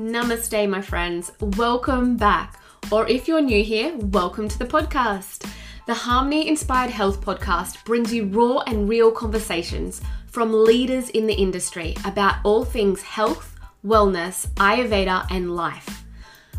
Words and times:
Namaste, 0.00 0.66
my 0.66 0.80
friends. 0.80 1.30
Welcome 1.58 2.16
back. 2.16 2.58
Or 2.90 3.06
if 3.06 3.28
you're 3.28 3.42
new 3.42 3.62
here, 3.62 3.94
welcome 3.98 4.48
to 4.48 4.58
the 4.58 4.64
podcast. 4.64 5.46
The 5.86 5.92
Harmony 5.92 6.48
Inspired 6.48 6.90
Health 6.90 7.20
podcast 7.20 7.84
brings 7.84 8.10
you 8.10 8.24
raw 8.24 8.60
and 8.60 8.88
real 8.88 9.12
conversations 9.12 10.00
from 10.26 10.54
leaders 10.54 11.10
in 11.10 11.26
the 11.26 11.34
industry 11.34 11.94
about 12.06 12.36
all 12.44 12.64
things 12.64 13.02
health, 13.02 13.60
wellness, 13.84 14.48
Ayurveda, 14.54 15.26
and 15.30 15.54
life. 15.54 16.06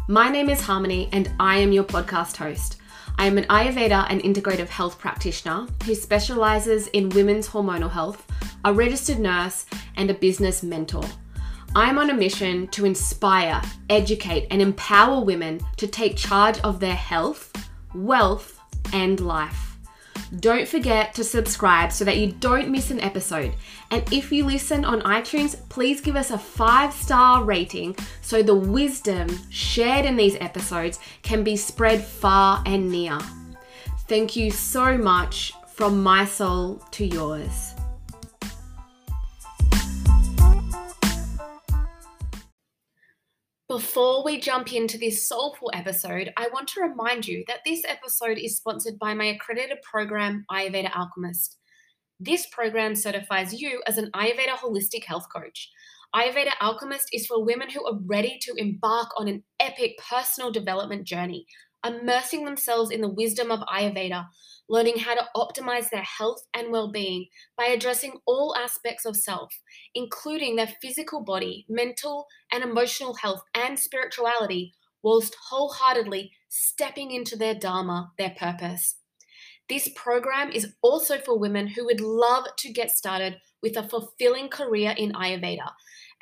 My 0.08 0.30
name 0.30 0.48
is 0.48 0.62
Harmony, 0.62 1.10
and 1.12 1.32
I 1.39 1.58
am 1.58 1.71
your 1.71 1.86
podcast 1.86 2.38
host. 2.38 2.78
I 3.18 3.26
am 3.26 3.39
an 3.39 3.46
Ayurveda 3.46 4.05
and 4.08 4.21
integrative 4.21 4.70
health 4.70 5.00
practitioner 5.00 5.66
who 5.86 5.96
specializes 5.96 6.89
in 6.89 7.10
women's 7.10 7.50
hormonal 7.50 7.89
health, 7.89 8.23
a 8.66 8.72
registered 8.72 9.20
nurse, 9.20 9.66
and 9.98 10.12
a 10.12 10.14
business 10.14 10.62
mentor. 10.62 11.05
I'm 11.73 11.98
on 11.98 12.09
a 12.09 12.13
mission 12.13 12.67
to 12.70 12.85
inspire, 12.85 13.61
educate, 13.89 14.48
and 14.52 14.61
empower 14.61 15.23
women 15.23 15.61
to 15.77 15.88
take 15.88 16.17
charge 16.17 16.59
of 16.59 16.81
their 16.81 16.95
health, 16.95 17.53
wealth, 17.95 18.59
and 18.91 19.20
life. 19.21 19.77
Don't 20.39 20.67
forget 20.67 21.13
to 21.13 21.23
subscribe 21.23 21.94
so 21.94 22.03
that 22.03 22.17
you 22.17 22.34
don't 22.34 22.70
miss 22.70 22.91
an 22.91 22.99
episode. 22.99 23.53
And 23.89 24.03
if 24.11 24.31
you 24.31 24.45
listen 24.45 24.84
on 24.84 25.02
iTunes, 25.02 25.57
please 25.70 26.02
give 26.02 26.16
us 26.17 26.31
a 26.31 26.38
five 26.38 26.94
star 26.94 27.44
rating 27.44 27.95
so 28.22 28.44
the 28.44 28.55
wisdom 28.55 29.30
shared 29.49 30.05
in 30.05 30.17
these 30.17 30.38
episodes 30.41 30.99
can 31.22 31.44
be 31.44 31.55
spread 31.55 32.02
far 32.02 32.61
and 32.66 32.89
near. 32.89 33.17
Thank 34.08 34.35
you 34.35 34.52
so 34.52 34.97
much 34.97 35.53
from 35.67 36.03
my 36.03 36.25
soul 36.25 36.83
to 36.91 37.05
yours. 37.05 37.70
Before 43.72 44.22
we 44.22 44.38
jump 44.38 44.73
into 44.73 44.97
this 44.97 45.25
soulful 45.25 45.72
episode, 45.73 46.33
I 46.36 46.50
want 46.52 46.67
to 46.69 46.81
remind 46.81 47.25
you 47.25 47.45
that 47.47 47.61
this 47.66 47.83
episode 47.88 48.38
is 48.38 48.58
sponsored 48.58 49.00
by 49.00 49.13
my 49.13 49.23
accredited 49.28 49.78
program, 49.81 50.44
Ayurveda 50.52 50.94
Alchemist. 50.94 51.58
This 52.19 52.45
program 52.47 52.95
certifies 52.95 53.61
you 53.61 53.81
as 53.88 53.97
an 53.97 54.11
Ayurveda 54.13 54.58
holistic 54.58 55.05
health 55.05 55.28
coach. 55.33 55.72
Ayurveda 56.13 56.52
Alchemist 56.59 57.08
is 57.13 57.25
for 57.25 57.45
women 57.45 57.69
who 57.69 57.88
are 57.88 57.97
ready 58.05 58.38
to 58.41 58.53
embark 58.58 59.08
on 59.17 59.30
an 59.30 59.41
epic 59.61 59.94
personal 60.09 60.52
development 60.52 61.08
journey, 61.08 61.45
immersing 61.88 62.44
themselves 62.44 62.91
in 62.91 63.00
the 63.00 63.08
wisdom 63.08 63.52
of 63.52 63.61
Ayurveda 63.73 64.25
learning 64.72 64.97
how 64.97 65.14
to 65.14 65.27
optimize 65.36 65.89
their 65.89 66.02
health 66.02 66.41
and 66.53 66.72
well 66.72 66.89
being 66.91 67.27
by 67.58 67.66
addressing 67.66 68.14
all 68.25 68.55
aspects 68.58 69.05
of 69.05 69.17
self, 69.17 69.53
including 69.94 70.55
their 70.55 70.73
physical 70.81 71.22
body, 71.22 71.66
mental 71.67 72.25
and 72.53 72.63
emotional 72.63 73.13
health, 73.16 73.44
and 73.53 73.78
spirituality, 73.78 74.73
whilst 75.03 75.36
wholeheartedly 75.50 76.31
stepping 76.47 77.11
into 77.11 77.36
their 77.36 77.53
Dharma, 77.53 78.13
their 78.17 78.33
purpose. 78.39 78.95
This 79.67 79.89
program 79.95 80.52
is 80.52 80.73
also 80.81 81.17
for 81.17 81.38
women 81.38 81.67
who 81.67 81.85
would 81.85 82.02
love 82.02 82.45
to 82.58 82.72
get 82.72 82.91
started 82.91 83.38
with 83.61 83.78
a 83.78 83.88
fulfilling 83.88 84.50
career 84.50 84.95
in 84.97 85.11
Ayurveda, 85.13 85.69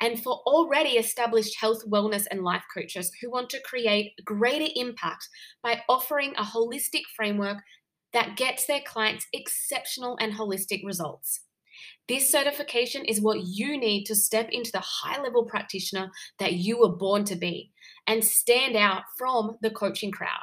and 0.00 0.22
for 0.22 0.40
already 0.46 0.90
established 0.90 1.58
health, 1.60 1.82
wellness, 1.88 2.26
and 2.30 2.42
life 2.42 2.64
coaches 2.72 3.12
who 3.20 3.30
want 3.30 3.50
to 3.50 3.62
create 3.62 4.12
greater 4.24 4.70
impact 4.76 5.28
by 5.62 5.82
offering 5.88 6.34
a 6.36 6.42
holistic 6.42 7.02
framework 7.16 7.58
that 8.12 8.36
gets 8.36 8.66
their 8.66 8.80
clients 8.80 9.26
exceptional 9.32 10.16
and 10.20 10.32
holistic 10.32 10.84
results. 10.84 11.40
This 12.08 12.30
certification 12.30 13.04
is 13.04 13.20
what 13.20 13.44
you 13.44 13.78
need 13.78 14.04
to 14.06 14.14
step 14.14 14.48
into 14.50 14.72
the 14.72 14.80
high 14.80 15.22
level 15.22 15.44
practitioner 15.44 16.10
that 16.38 16.54
you 16.54 16.78
were 16.78 16.96
born 16.96 17.24
to 17.24 17.36
be 17.36 17.70
and 18.06 18.24
stand 18.24 18.76
out 18.76 19.02
from 19.16 19.56
the 19.62 19.70
coaching 19.70 20.10
crowd. 20.10 20.42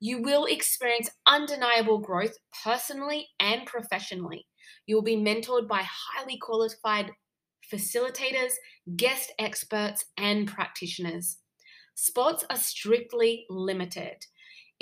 You 0.00 0.22
will 0.22 0.46
experience 0.46 1.10
undeniable 1.26 1.98
growth 1.98 2.34
personally 2.64 3.28
and 3.38 3.66
professionally. 3.66 4.46
You 4.86 4.96
will 4.96 5.02
be 5.02 5.16
mentored 5.16 5.68
by 5.68 5.82
highly 5.84 6.38
qualified 6.38 7.12
facilitators, 7.72 8.54
guest 8.96 9.32
experts, 9.38 10.04
and 10.16 10.48
practitioners. 10.48 11.38
Spots 11.94 12.44
are 12.50 12.56
strictly 12.56 13.44
limited. 13.48 14.16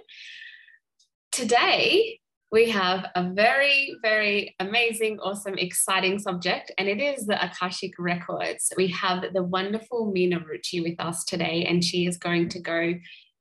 Today, 1.34 2.20
we 2.52 2.70
have 2.70 3.06
a 3.16 3.32
very, 3.32 3.96
very 4.02 4.54
amazing, 4.60 5.18
awesome, 5.18 5.58
exciting 5.58 6.20
subject, 6.20 6.70
and 6.78 6.86
it 6.86 7.00
is 7.00 7.26
the 7.26 7.44
Akashic 7.44 7.94
Records. 7.98 8.72
We 8.76 8.86
have 8.92 9.24
the 9.32 9.42
wonderful 9.42 10.12
Mina 10.12 10.38
Ruchi 10.38 10.80
with 10.80 10.94
us 11.00 11.24
today, 11.24 11.66
and 11.68 11.82
she 11.82 12.06
is 12.06 12.18
going 12.18 12.50
to 12.50 12.60
go 12.60 12.94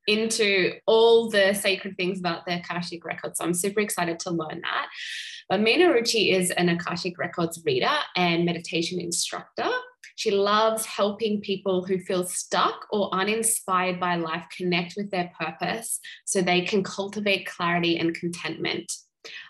into 0.07 0.73
all 0.87 1.29
the 1.29 1.53
sacred 1.53 1.95
things 1.95 2.17
about 2.17 2.47
the 2.47 2.57
Akashic 2.57 3.05
Records. 3.05 3.37
So 3.37 3.45
I'm 3.45 3.53
super 3.53 3.81
excited 3.81 4.17
to 4.21 4.31
learn 4.31 4.61
that. 4.63 4.87
But 5.47 5.61
Mina 5.61 5.85
Ruchi 5.89 6.35
is 6.35 6.49
an 6.49 6.69
Akashic 6.69 7.19
Records 7.19 7.61
reader 7.63 7.95
and 8.15 8.43
meditation 8.43 8.99
instructor. 8.99 9.69
She 10.15 10.31
loves 10.31 10.85
helping 10.85 11.41
people 11.41 11.85
who 11.85 11.99
feel 11.99 12.25
stuck 12.25 12.87
or 12.91 13.13
uninspired 13.13 13.99
by 13.99 14.15
life 14.15 14.45
connect 14.55 14.95
with 14.95 15.11
their 15.11 15.31
purpose 15.39 15.99
so 16.25 16.41
they 16.41 16.61
can 16.61 16.83
cultivate 16.83 17.45
clarity 17.45 17.97
and 17.97 18.15
contentment. 18.15 18.91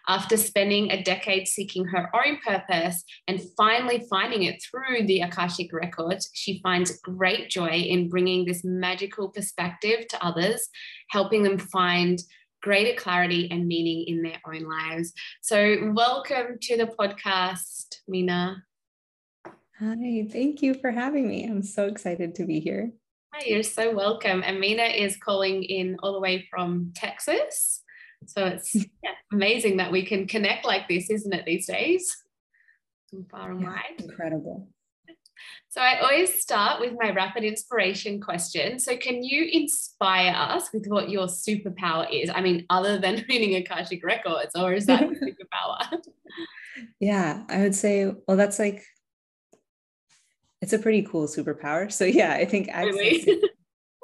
After 0.07 0.37
spending 0.37 0.91
a 0.91 1.01
decade 1.01 1.47
seeking 1.47 1.85
her 1.85 2.09
own 2.15 2.37
purpose 2.45 3.03
and 3.27 3.41
finally 3.57 4.05
finding 4.09 4.43
it 4.43 4.61
through 4.61 5.07
the 5.07 5.21
Akashic 5.21 5.73
Records, 5.73 6.29
she 6.33 6.61
finds 6.61 6.99
great 6.99 7.49
joy 7.49 7.69
in 7.69 8.09
bringing 8.09 8.45
this 8.45 8.63
magical 8.63 9.29
perspective 9.29 10.07
to 10.09 10.23
others, 10.23 10.69
helping 11.09 11.43
them 11.43 11.57
find 11.57 12.21
greater 12.61 12.95
clarity 12.99 13.49
and 13.51 13.67
meaning 13.67 14.05
in 14.07 14.21
their 14.21 14.39
own 14.47 14.63
lives. 14.63 15.11
So, 15.41 15.91
welcome 15.93 16.57
to 16.61 16.77
the 16.77 16.87
podcast, 16.87 17.95
Mina. 18.07 18.63
Hi, 19.79 20.27
thank 20.31 20.61
you 20.61 20.75
for 20.75 20.91
having 20.91 21.27
me. 21.27 21.45
I'm 21.45 21.63
so 21.63 21.87
excited 21.87 22.35
to 22.35 22.45
be 22.45 22.59
here. 22.59 22.91
Hi, 23.33 23.43
you're 23.47 23.63
so 23.63 23.93
welcome. 23.93 24.43
Amina 24.43 24.83
is 24.83 25.17
calling 25.17 25.63
in 25.63 25.97
all 26.03 26.13
the 26.13 26.19
way 26.19 26.47
from 26.51 26.91
Texas. 26.95 27.81
So 28.27 28.45
it's 28.45 28.75
yeah, 28.75 29.15
amazing 29.31 29.77
that 29.77 29.91
we 29.91 30.05
can 30.05 30.27
connect 30.27 30.63
like 30.63 30.87
this, 30.87 31.09
isn't 31.09 31.33
it, 31.33 31.45
these 31.45 31.65
days? 31.65 32.15
From 33.09 33.25
far 33.25 33.51
and 33.51 33.61
yeah, 33.61 33.69
wide. 33.69 33.99
Incredible. 33.99 34.69
So 35.69 35.81
I 35.81 35.99
always 36.01 36.39
start 36.39 36.79
with 36.79 36.93
my 37.01 37.09
rapid 37.09 37.43
inspiration 37.43 38.21
question. 38.21 38.77
So 38.77 38.95
can 38.95 39.23
you 39.23 39.49
inspire 39.51 40.35
us 40.35 40.69
with 40.71 40.85
what 40.85 41.09
your 41.09 41.25
superpower 41.25 42.07
is? 42.11 42.29
I 42.29 42.41
mean, 42.41 42.67
other 42.69 42.99
than 42.99 43.25
reading 43.29 43.55
Akashic 43.55 44.05
records, 44.05 44.51
or 44.53 44.73
is 44.73 44.85
that 44.85 45.01
superpower? 45.09 45.99
yeah, 46.99 47.43
I 47.49 47.57
would 47.57 47.73
say, 47.73 48.13
well, 48.27 48.37
that's 48.37 48.59
like 48.59 48.83
it's 50.63 50.71
a 50.71 50.79
pretty 50.79 51.01
cool 51.01 51.27
superpower. 51.27 51.91
So 51.91 52.05
yeah, 52.05 52.31
I 52.31 52.45
think 52.45 52.69
accessing, 52.69 53.37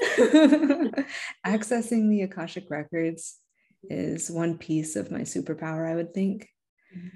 accessing 1.48 2.10
the 2.10 2.24
Akashic 2.24 2.70
records 2.70 3.38
is 3.84 4.30
one 4.30 4.58
piece 4.58 4.98
of 4.98 5.10
my 5.10 5.22
superpower, 5.22 5.90
I 5.90 5.96
would 5.96 6.14
think. 6.14 6.50
Mm-hmm. 6.94 7.08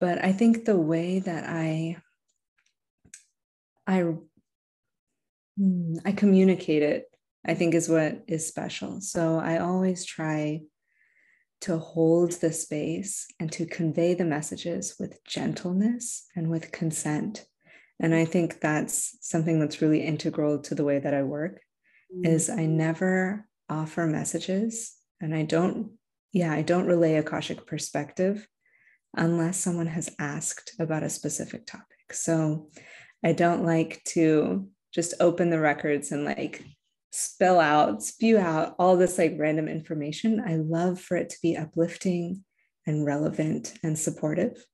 But 0.00 0.24
I 0.24 0.32
think 0.32 0.64
the 0.64 0.76
way 0.76 1.20
that 1.20 1.44
I 1.48 1.98
I 3.86 4.14
hmm, 5.56 5.94
I 6.04 6.10
communicate 6.10 6.82
it, 6.82 7.04
I 7.46 7.54
think 7.54 7.72
is 7.72 7.88
what 7.88 8.24
is 8.26 8.48
special. 8.48 9.00
So 9.00 9.38
I 9.38 9.58
always 9.58 10.04
try 10.04 10.62
to 11.60 11.78
hold 11.78 12.32
the 12.32 12.52
space 12.52 13.28
and 13.38 13.50
to 13.52 13.64
convey 13.64 14.14
the 14.14 14.24
messages 14.24 14.96
with 14.98 15.22
gentleness 15.22 16.26
and 16.34 16.50
with 16.50 16.72
consent 16.72 17.46
and 18.00 18.14
i 18.14 18.24
think 18.24 18.60
that's 18.60 19.16
something 19.20 19.60
that's 19.60 19.82
really 19.82 20.02
integral 20.02 20.58
to 20.58 20.74
the 20.74 20.84
way 20.84 20.98
that 20.98 21.14
i 21.14 21.22
work 21.22 21.60
mm-hmm. 22.14 22.26
is 22.26 22.50
i 22.50 22.66
never 22.66 23.46
offer 23.68 24.06
messages 24.06 24.94
and 25.20 25.34
i 25.34 25.42
don't 25.42 25.92
yeah 26.32 26.52
i 26.52 26.62
don't 26.62 26.86
relay 26.86 27.14
akashic 27.14 27.66
perspective 27.66 28.46
unless 29.14 29.56
someone 29.56 29.86
has 29.86 30.10
asked 30.18 30.74
about 30.78 31.02
a 31.02 31.10
specific 31.10 31.66
topic 31.66 32.12
so 32.12 32.68
i 33.24 33.32
don't 33.32 33.64
like 33.64 34.02
to 34.04 34.68
just 34.92 35.14
open 35.20 35.50
the 35.50 35.60
records 35.60 36.12
and 36.12 36.24
like 36.24 36.64
spill 37.16 37.58
out, 37.58 38.02
spew 38.02 38.38
out 38.38 38.74
all 38.78 38.96
this 38.96 39.18
like 39.18 39.34
random 39.38 39.68
information. 39.68 40.42
I 40.46 40.56
love 40.56 41.00
for 41.00 41.16
it 41.16 41.30
to 41.30 41.36
be 41.42 41.56
uplifting 41.56 42.44
and 42.86 43.06
relevant 43.06 43.74
and 43.82 43.98
supportive. 43.98 44.64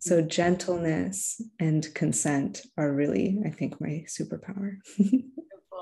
So, 0.00 0.22
gentleness 0.22 1.40
and 1.60 1.86
consent 1.94 2.62
are 2.76 2.92
really, 2.92 3.40
I 3.46 3.50
think, 3.50 3.80
my 3.80 4.04
superpower. 4.08 4.76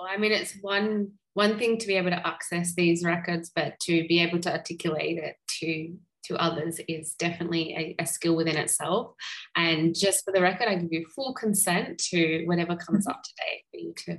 I 0.08 0.16
mean, 0.16 0.32
it's 0.32 0.56
one 0.60 1.12
one 1.34 1.58
thing 1.58 1.78
to 1.78 1.86
be 1.86 1.94
able 1.94 2.10
to 2.10 2.26
access 2.26 2.74
these 2.74 3.04
records, 3.04 3.50
but 3.54 3.78
to 3.80 4.06
be 4.08 4.20
able 4.20 4.40
to 4.40 4.52
articulate 4.52 5.18
it 5.18 5.36
to 5.60 5.96
to 6.24 6.36
others 6.36 6.80
is 6.86 7.14
definitely 7.14 7.96
a, 7.98 8.02
a, 8.02 8.06
skill 8.06 8.36
within 8.36 8.56
itself. 8.56 9.14
And 9.56 9.98
just 9.98 10.24
for 10.24 10.32
the 10.32 10.42
record, 10.42 10.68
I 10.68 10.74
give 10.74 10.92
you 10.92 11.06
full 11.06 11.32
consent 11.32 11.98
to 12.10 12.44
whatever 12.44 12.76
comes 12.76 13.06
up 13.06 13.22
today 13.22 13.64
for 13.70 13.80
you 13.80 13.94
to 14.04 14.18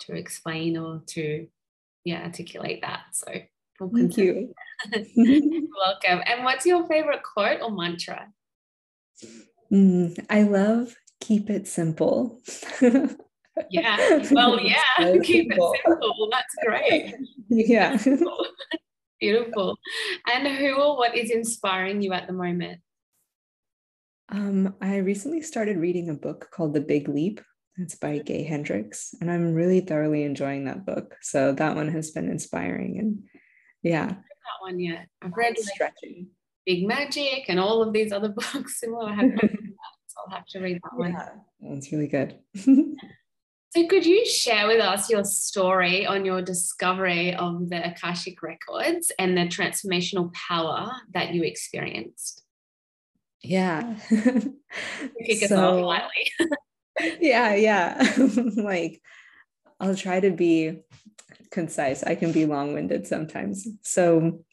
to 0.00 0.14
explain 0.14 0.76
or 0.76 1.02
to 1.08 1.46
yeah 2.04 2.24
articulate 2.24 2.80
that. 2.82 3.00
So 3.12 3.32
full 3.78 3.90
Thank 3.94 4.14
consent. 4.14 4.50
You're 5.14 5.62
welcome. 5.86 6.22
And 6.26 6.44
what's 6.44 6.66
your 6.66 6.86
favorite 6.86 7.22
quote 7.22 7.60
or 7.62 7.70
mantra? 7.70 8.28
Mm, 9.72 10.24
I 10.30 10.42
love 10.42 10.94
keep 11.20 11.50
it 11.50 11.66
simple. 11.66 12.40
yeah. 13.70 14.22
Well, 14.30 14.60
yeah. 14.60 14.82
So 15.00 15.20
keep 15.20 15.50
simple. 15.50 15.72
it 15.74 15.80
simple. 15.84 16.28
That's 16.30 16.54
great. 16.64 17.14
Yeah. 17.48 17.98
Beautiful. 19.20 19.78
And 20.32 20.46
who 20.46 20.74
or 20.74 20.96
what 20.96 21.16
is 21.16 21.30
inspiring 21.30 22.02
you 22.02 22.12
at 22.12 22.26
the 22.26 22.32
moment? 22.32 22.80
Um, 24.28 24.74
I 24.80 24.96
recently 24.98 25.40
started 25.40 25.78
reading 25.78 26.10
a 26.10 26.14
book 26.14 26.48
called 26.52 26.74
The 26.74 26.80
Big 26.80 27.08
Leap. 27.08 27.40
It's 27.78 27.94
by 27.94 28.18
Gay 28.18 28.42
Hendricks, 28.42 29.14
and 29.20 29.30
I'm 29.30 29.52
really 29.54 29.80
thoroughly 29.80 30.22
enjoying 30.24 30.64
that 30.64 30.86
book. 30.86 31.14
So 31.20 31.52
that 31.52 31.76
one 31.76 31.88
has 31.88 32.10
been 32.10 32.28
inspiring, 32.30 32.98
and 32.98 33.22
yeah, 33.82 34.06
that 34.06 34.62
one 34.62 34.80
yet. 34.80 35.06
I've 35.20 35.36
read 35.36 35.56
like 35.58 35.68
stretching, 35.74 36.28
Big 36.66 36.86
Magic, 36.86 37.44
and 37.48 37.58
all 37.58 37.82
of 37.82 37.92
these 37.92 38.12
other 38.12 38.28
books 38.52 38.80
similar. 38.80 39.08
I 39.08 39.14
have 39.14 39.30
so 39.40 39.48
I'll 40.26 40.34
have 40.34 40.46
to 40.48 40.60
read 40.60 40.80
that 40.82 40.98
one. 40.98 41.12
Yeah, 41.12 41.30
it's 41.60 41.92
really 41.92 42.08
good. 42.08 42.38
So, 43.70 43.86
could 43.88 44.06
you 44.06 44.24
share 44.24 44.68
with 44.68 44.80
us 44.80 45.10
your 45.10 45.24
story 45.24 46.06
on 46.06 46.24
your 46.24 46.40
discovery 46.40 47.34
of 47.34 47.68
the 47.68 47.90
Akashic 47.90 48.40
Records 48.42 49.12
and 49.18 49.36
the 49.36 49.42
transformational 49.42 50.32
power 50.32 50.90
that 51.12 51.34
you 51.34 51.42
experienced? 51.42 52.42
Yeah. 53.42 53.96
Kick 54.08 55.42
us 55.42 55.48
so, 55.50 55.80
off 55.80 55.84
lightly. 55.84 57.18
yeah, 57.20 57.54
yeah. 57.54 58.16
like, 58.56 59.02
I'll 59.78 59.96
try 59.96 60.20
to 60.20 60.30
be 60.30 60.78
concise. 61.50 62.02
I 62.02 62.14
can 62.14 62.32
be 62.32 62.46
long 62.46 62.72
winded 62.72 63.06
sometimes. 63.06 63.68
So, 63.82 64.44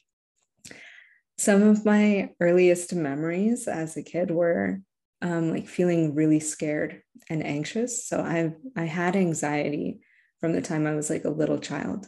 some 1.44 1.64
of 1.64 1.86
my 1.86 2.32
earliest 2.40 2.94
memories 2.94 3.68
as 3.68 3.98
a 3.98 4.04
kid 4.04 4.32
were 4.32 4.80
um, 5.22 5.52
like 5.52 5.68
feeling 5.68 6.16
really 6.16 6.40
scared 6.40 7.02
and 7.30 7.46
anxious. 7.46 8.08
So 8.08 8.20
I 8.22 8.54
I 8.76 8.86
had 8.86 9.16
anxiety 9.16 10.02
from 10.40 10.54
the 10.54 10.62
time 10.62 10.88
I 10.88 10.96
was 10.96 11.10
like 11.10 11.26
a 11.26 11.30
little 11.30 11.60
child, 11.60 12.08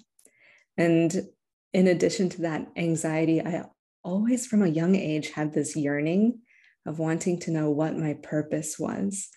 and 0.78 1.14
in 1.74 1.88
addition 1.88 2.30
to 2.30 2.42
that 2.44 2.68
anxiety, 2.78 3.42
I 3.42 3.66
always 4.04 4.48
from 4.48 4.62
a 4.62 4.68
young 4.68 4.96
age 4.96 5.32
had 5.32 5.54
this 5.54 5.76
yearning 5.76 6.40
of 6.86 7.00
wanting 7.00 7.40
to 7.40 7.52
know 7.52 7.70
what 7.72 7.98
my 7.98 8.14
purpose 8.14 8.80
was. 8.80 9.30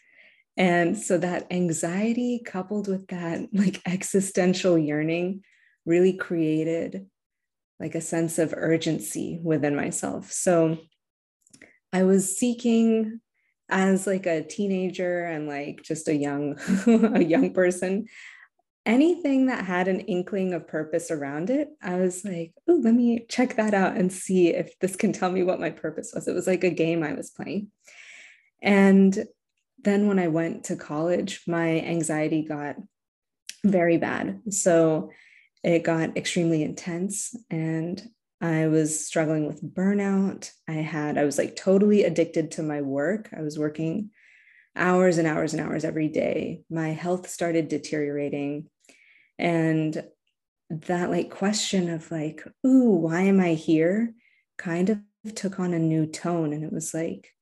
And 0.56 0.98
so 0.98 1.18
that 1.18 1.46
anxiety 1.50 2.42
coupled 2.44 2.88
with 2.88 3.06
that 3.08 3.48
like 3.52 3.80
existential 3.86 4.78
yearning 4.78 5.42
really 5.86 6.12
created 6.12 7.06
like 7.80 7.94
a 7.94 8.00
sense 8.00 8.38
of 8.38 8.54
urgency 8.56 9.40
within 9.42 9.76
myself. 9.76 10.32
So 10.32 10.78
I 11.92 12.02
was 12.02 12.36
seeking 12.36 13.20
as 13.69 14.06
like 14.06 14.26
a 14.26 14.42
teenager 14.42 15.25
and 15.25 15.46
like 15.46 15.82
just 15.82 16.08
a 16.08 16.14
young 16.14 16.58
a 17.14 17.22
young 17.22 17.52
person 17.52 18.06
anything 18.86 19.46
that 19.46 19.66
had 19.66 19.88
an 19.88 20.00
inkling 20.00 20.54
of 20.54 20.66
purpose 20.66 21.10
around 21.10 21.50
it 21.50 21.69
i 21.82 21.96
was 21.96 22.25
like 22.25 22.54
oh 22.69 22.80
let 22.82 22.94
me 22.94 23.26
check 23.28 23.56
that 23.56 23.75
out 23.75 23.96
and 23.96 24.10
see 24.10 24.48
if 24.48 24.78
this 24.78 24.96
can 24.96 25.12
tell 25.12 25.31
me 25.31 25.42
what 25.42 25.60
my 25.60 25.70
purpose 25.70 26.12
was. 26.14 26.26
It 26.26 26.34
was 26.34 26.46
like 26.46 26.64
a 26.64 26.70
game 26.70 27.02
i 27.02 27.12
was 27.12 27.31
playing. 27.31 27.70
And 28.62 29.26
then 29.84 30.08
when 30.08 30.19
i 30.19 30.28
went 30.28 30.64
to 30.64 30.76
college 30.76 31.42
my 31.46 31.81
anxiety 31.81 32.42
got 32.42 32.76
very 33.64 33.98
bad. 33.98 34.40
So 34.50 35.10
it 35.62 35.84
got 35.84 36.16
extremely 36.16 36.62
intense 36.62 37.34
and 37.50 38.02
I 38.40 38.69
was 38.69 39.05
struggling 39.05 39.46
with 39.46 39.62
burnout. 39.62 40.50
I 40.69 40.75
had, 40.75 41.19
I 41.19 41.25
was 41.25 41.38
like 41.38 41.56
totally 41.56 42.05
addicted 42.05 42.52
to 42.52 42.62
my 42.62 42.82
work. 42.82 43.31
I 43.37 43.43
was 43.43 43.58
working 43.58 44.10
hours 44.76 45.19
and 45.19 45.26
hours 45.26 45.55
and 45.55 45.62
hours 45.66 45.84
every 45.84 46.08
day. 46.08 46.62
My 46.70 46.90
health 46.90 47.28
started 47.28 47.66
deteriorating. 47.69 48.70
And 49.38 50.05
that 50.70 51.10
like 51.10 51.31
question 51.31 51.90
of 51.90 52.10
like, 52.12 52.46
ooh, 52.64 52.90
why 52.90 53.22
am 53.22 53.40
I 53.40 53.55
here? 53.55 54.14
kind 54.58 54.90
of 54.90 54.99
took 55.34 55.58
on 55.58 55.72
a 55.72 55.78
new 55.78 56.05
tone. 56.06 56.52
And 56.52 56.62
it 56.62 56.72
was 56.72 56.93
like, 56.93 57.32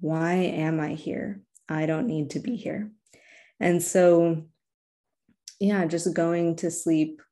why 0.00 0.34
am 0.34 0.80
I 0.80 0.94
here? 0.94 1.40
I 1.68 1.86
don't 1.86 2.06
need 2.06 2.30
to 2.30 2.40
be 2.40 2.56
here. 2.56 2.90
And 3.58 3.82
so, 3.82 4.44
yeah, 5.58 5.86
just 5.86 6.12
going 6.12 6.56
to 6.56 6.70
sleep 6.70 7.22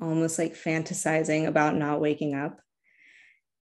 almost 0.00 0.38
like 0.38 0.54
fantasizing 0.54 1.46
about 1.46 1.76
not 1.76 2.00
waking 2.00 2.34
up. 2.34 2.60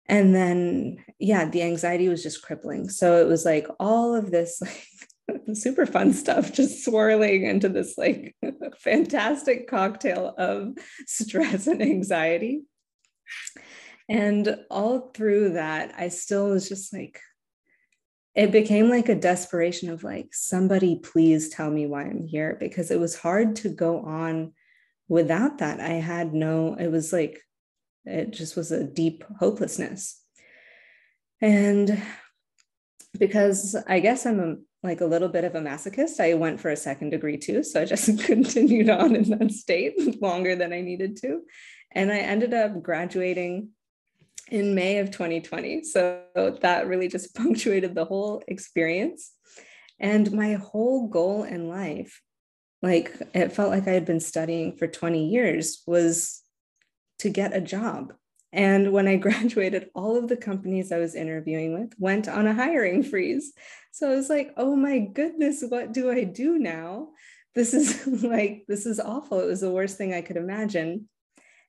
And 0.07 0.35
then, 0.35 0.97
yeah, 1.19 1.45
the 1.45 1.61
anxiety 1.61 2.09
was 2.09 2.23
just 2.23 2.41
crippling. 2.41 2.89
So 2.89 3.21
it 3.21 3.27
was 3.27 3.45
like 3.45 3.67
all 3.79 4.15
of 4.15 4.31
this 4.31 4.61
like 4.61 4.87
super 5.53 5.85
fun 5.85 6.13
stuff 6.13 6.51
just 6.51 6.83
swirling 6.83 7.43
into 7.45 7.69
this 7.69 7.97
like 7.97 8.35
fantastic 8.79 9.69
cocktail 9.69 10.33
of 10.37 10.73
stress 11.05 11.67
and 11.67 11.81
anxiety. 11.81 12.63
And 14.09 14.57
all 14.69 15.11
through 15.13 15.53
that, 15.53 15.93
I 15.97 16.09
still 16.09 16.49
was 16.49 16.67
just 16.67 16.93
like, 16.93 17.21
it 18.35 18.51
became 18.51 18.89
like 18.89 19.07
a 19.07 19.15
desperation 19.15 19.89
of 19.89 20.03
like, 20.03 20.33
somebody 20.33 20.97
please 20.97 21.49
tell 21.49 21.69
me 21.69 21.85
why 21.87 22.03
I'm 22.03 22.25
here 22.25 22.57
because 22.59 22.91
it 22.91 22.99
was 22.99 23.17
hard 23.17 23.55
to 23.57 23.69
go 23.69 24.01
on 24.01 24.53
without 25.11 25.57
that, 25.57 25.81
I 25.81 25.95
had 25.95 26.33
no, 26.33 26.73
it 26.75 26.87
was 26.87 27.11
like, 27.11 27.41
it 28.05 28.31
just 28.31 28.55
was 28.55 28.71
a 28.71 28.85
deep 28.85 29.25
hopelessness. 29.41 30.17
And 31.41 32.01
because 33.19 33.75
I 33.89 33.99
guess 33.99 34.25
I'm 34.25 34.39
a, 34.39 34.55
like 34.83 35.01
a 35.01 35.05
little 35.05 35.27
bit 35.27 35.43
of 35.43 35.53
a 35.53 35.59
masochist, 35.59 36.21
I 36.21 36.35
went 36.35 36.61
for 36.61 36.69
a 36.69 36.77
second 36.77 37.09
degree 37.09 37.35
too. 37.35 37.61
So 37.61 37.81
I 37.81 37.85
just 37.85 38.19
continued 38.23 38.89
on 38.89 39.17
in 39.17 39.29
that 39.37 39.51
state 39.51 40.21
longer 40.21 40.55
than 40.55 40.71
I 40.71 40.79
needed 40.79 41.17
to. 41.23 41.41
And 41.91 42.09
I 42.09 42.19
ended 42.19 42.53
up 42.53 42.81
graduating 42.81 43.67
in 44.47 44.75
May 44.75 44.99
of 44.99 45.11
2020. 45.11 45.83
So 45.83 46.21
that 46.61 46.87
really 46.87 47.09
just 47.09 47.35
punctuated 47.35 47.95
the 47.95 48.05
whole 48.05 48.43
experience. 48.47 49.33
And 49.99 50.31
my 50.31 50.53
whole 50.53 51.09
goal 51.09 51.43
in 51.43 51.67
life 51.67 52.21
like 52.81 53.13
it 53.33 53.53
felt 53.53 53.69
like 53.69 53.87
I 53.87 53.91
had 53.91 54.05
been 54.05 54.19
studying 54.19 54.75
for 54.75 54.87
20 54.87 55.27
years 55.27 55.83
was 55.85 56.41
to 57.19 57.29
get 57.29 57.55
a 57.55 57.61
job. 57.61 58.13
And 58.51 58.91
when 58.91 59.07
I 59.07 59.15
graduated, 59.17 59.89
all 59.93 60.17
of 60.17 60.27
the 60.27 60.37
companies 60.37 60.91
I 60.91 60.97
was 60.97 61.15
interviewing 61.15 61.79
with 61.79 61.93
went 61.99 62.27
on 62.27 62.47
a 62.47 62.53
hiring 62.53 63.03
freeze. 63.03 63.53
So 63.91 64.11
I 64.11 64.15
was 64.15 64.29
like, 64.29 64.53
oh 64.57 64.75
my 64.75 64.99
goodness, 64.99 65.63
what 65.67 65.93
do 65.93 66.11
I 66.11 66.23
do 66.23 66.57
now? 66.57 67.09
This 67.55 67.73
is 67.73 68.05
like, 68.23 68.65
this 68.67 68.85
is 68.85 68.99
awful. 68.99 69.39
It 69.39 69.47
was 69.47 69.61
the 69.61 69.71
worst 69.71 69.97
thing 69.97 70.13
I 70.13 70.21
could 70.21 70.37
imagine. 70.37 71.07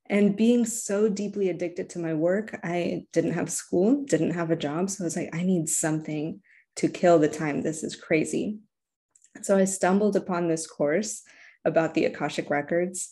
And 0.06 0.36
being 0.36 0.66
so 0.66 1.08
deeply 1.08 1.48
addicted 1.48 1.90
to 1.90 1.98
my 1.98 2.14
work, 2.14 2.58
I 2.64 3.06
didn't 3.12 3.32
have 3.32 3.50
school, 3.50 4.04
didn't 4.04 4.32
have 4.32 4.50
a 4.50 4.56
job. 4.56 4.90
So 4.90 5.04
I 5.04 5.06
was 5.06 5.16
like, 5.16 5.30
I 5.32 5.42
need 5.42 5.68
something 5.68 6.40
to 6.76 6.88
kill 6.88 7.18
the 7.18 7.28
time. 7.28 7.62
This 7.62 7.84
is 7.84 7.96
crazy. 7.96 8.58
So 9.40 9.56
I 9.56 9.64
stumbled 9.64 10.16
upon 10.16 10.48
this 10.48 10.66
course 10.66 11.22
about 11.64 11.94
the 11.94 12.04
Akashic 12.04 12.50
Records. 12.50 13.08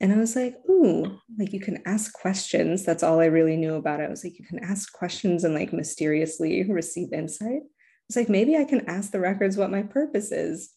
And 0.00 0.12
I 0.12 0.16
was 0.16 0.34
like, 0.34 0.56
ooh, 0.68 1.18
like 1.38 1.52
you 1.52 1.60
can 1.60 1.82
ask 1.84 2.12
questions. 2.14 2.84
That's 2.84 3.02
all 3.02 3.20
I 3.20 3.26
really 3.26 3.56
knew 3.56 3.74
about 3.74 4.00
it. 4.00 4.04
I 4.04 4.10
was 4.10 4.24
like, 4.24 4.38
you 4.38 4.46
can 4.46 4.64
ask 4.64 4.90
questions 4.92 5.44
and 5.44 5.54
like 5.54 5.72
mysteriously 5.72 6.62
receive 6.64 7.12
insight. 7.12 7.62
It's 8.08 8.16
like, 8.16 8.30
maybe 8.30 8.56
I 8.56 8.64
can 8.64 8.88
ask 8.88 9.10
the 9.10 9.20
records 9.20 9.56
what 9.56 9.70
my 9.70 9.82
purpose 9.82 10.32
is. 10.32 10.70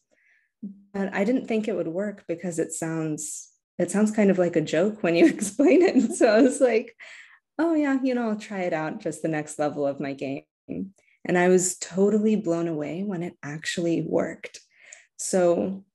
But 0.94 1.14
I 1.14 1.24
didn't 1.24 1.48
think 1.48 1.68
it 1.68 1.76
would 1.76 1.88
work 1.88 2.26
because 2.28 2.60
it 2.60 2.74
sounds 2.74 3.50
it 3.80 3.90
sounds 3.90 4.12
kind 4.12 4.30
of 4.30 4.38
like 4.38 4.56
a 4.56 4.62
joke 4.62 5.02
when 5.02 5.16
you 5.16 5.26
explain 5.28 5.82
it. 5.82 6.14
So 6.14 6.28
I 6.28 6.42
was 6.42 6.62
like, 6.62 6.96
oh 7.60 7.74
yeah, 7.74 7.98
you 8.04 8.14
know, 8.16 8.30
I'll 8.30 8.38
try 8.38 8.62
it 8.62 8.74
out, 8.74 9.02
just 9.02 9.22
the 9.22 9.28
next 9.28 9.60
level 9.60 9.86
of 9.86 10.00
my 10.00 10.14
game. 10.14 10.44
And 10.68 11.38
I 11.38 11.48
was 11.48 11.78
totally 11.78 12.36
blown 12.36 12.68
away 12.68 13.04
when 13.04 13.24
it 13.24 13.34
actually 13.44 14.02
worked. 14.02 14.60
So 15.24 15.86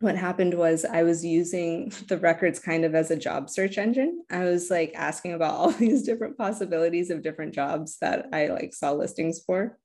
what 0.00 0.14
happened 0.14 0.52
was 0.52 0.84
I 0.84 1.02
was 1.02 1.24
using 1.24 1.90
the 2.08 2.18
records 2.18 2.58
kind 2.58 2.84
of 2.84 2.94
as 2.94 3.10
a 3.10 3.16
job 3.16 3.48
search 3.48 3.78
engine. 3.78 4.24
I 4.30 4.44
was 4.44 4.70
like 4.70 4.92
asking 4.94 5.32
about 5.32 5.54
all 5.54 5.70
these 5.72 6.02
different 6.02 6.36
possibilities 6.36 7.10
of 7.10 7.22
different 7.22 7.54
jobs 7.54 7.96
that 8.00 8.26
I 8.32 8.48
like 8.48 8.74
saw 8.74 8.92
listings 8.92 9.40
for. 9.44 9.78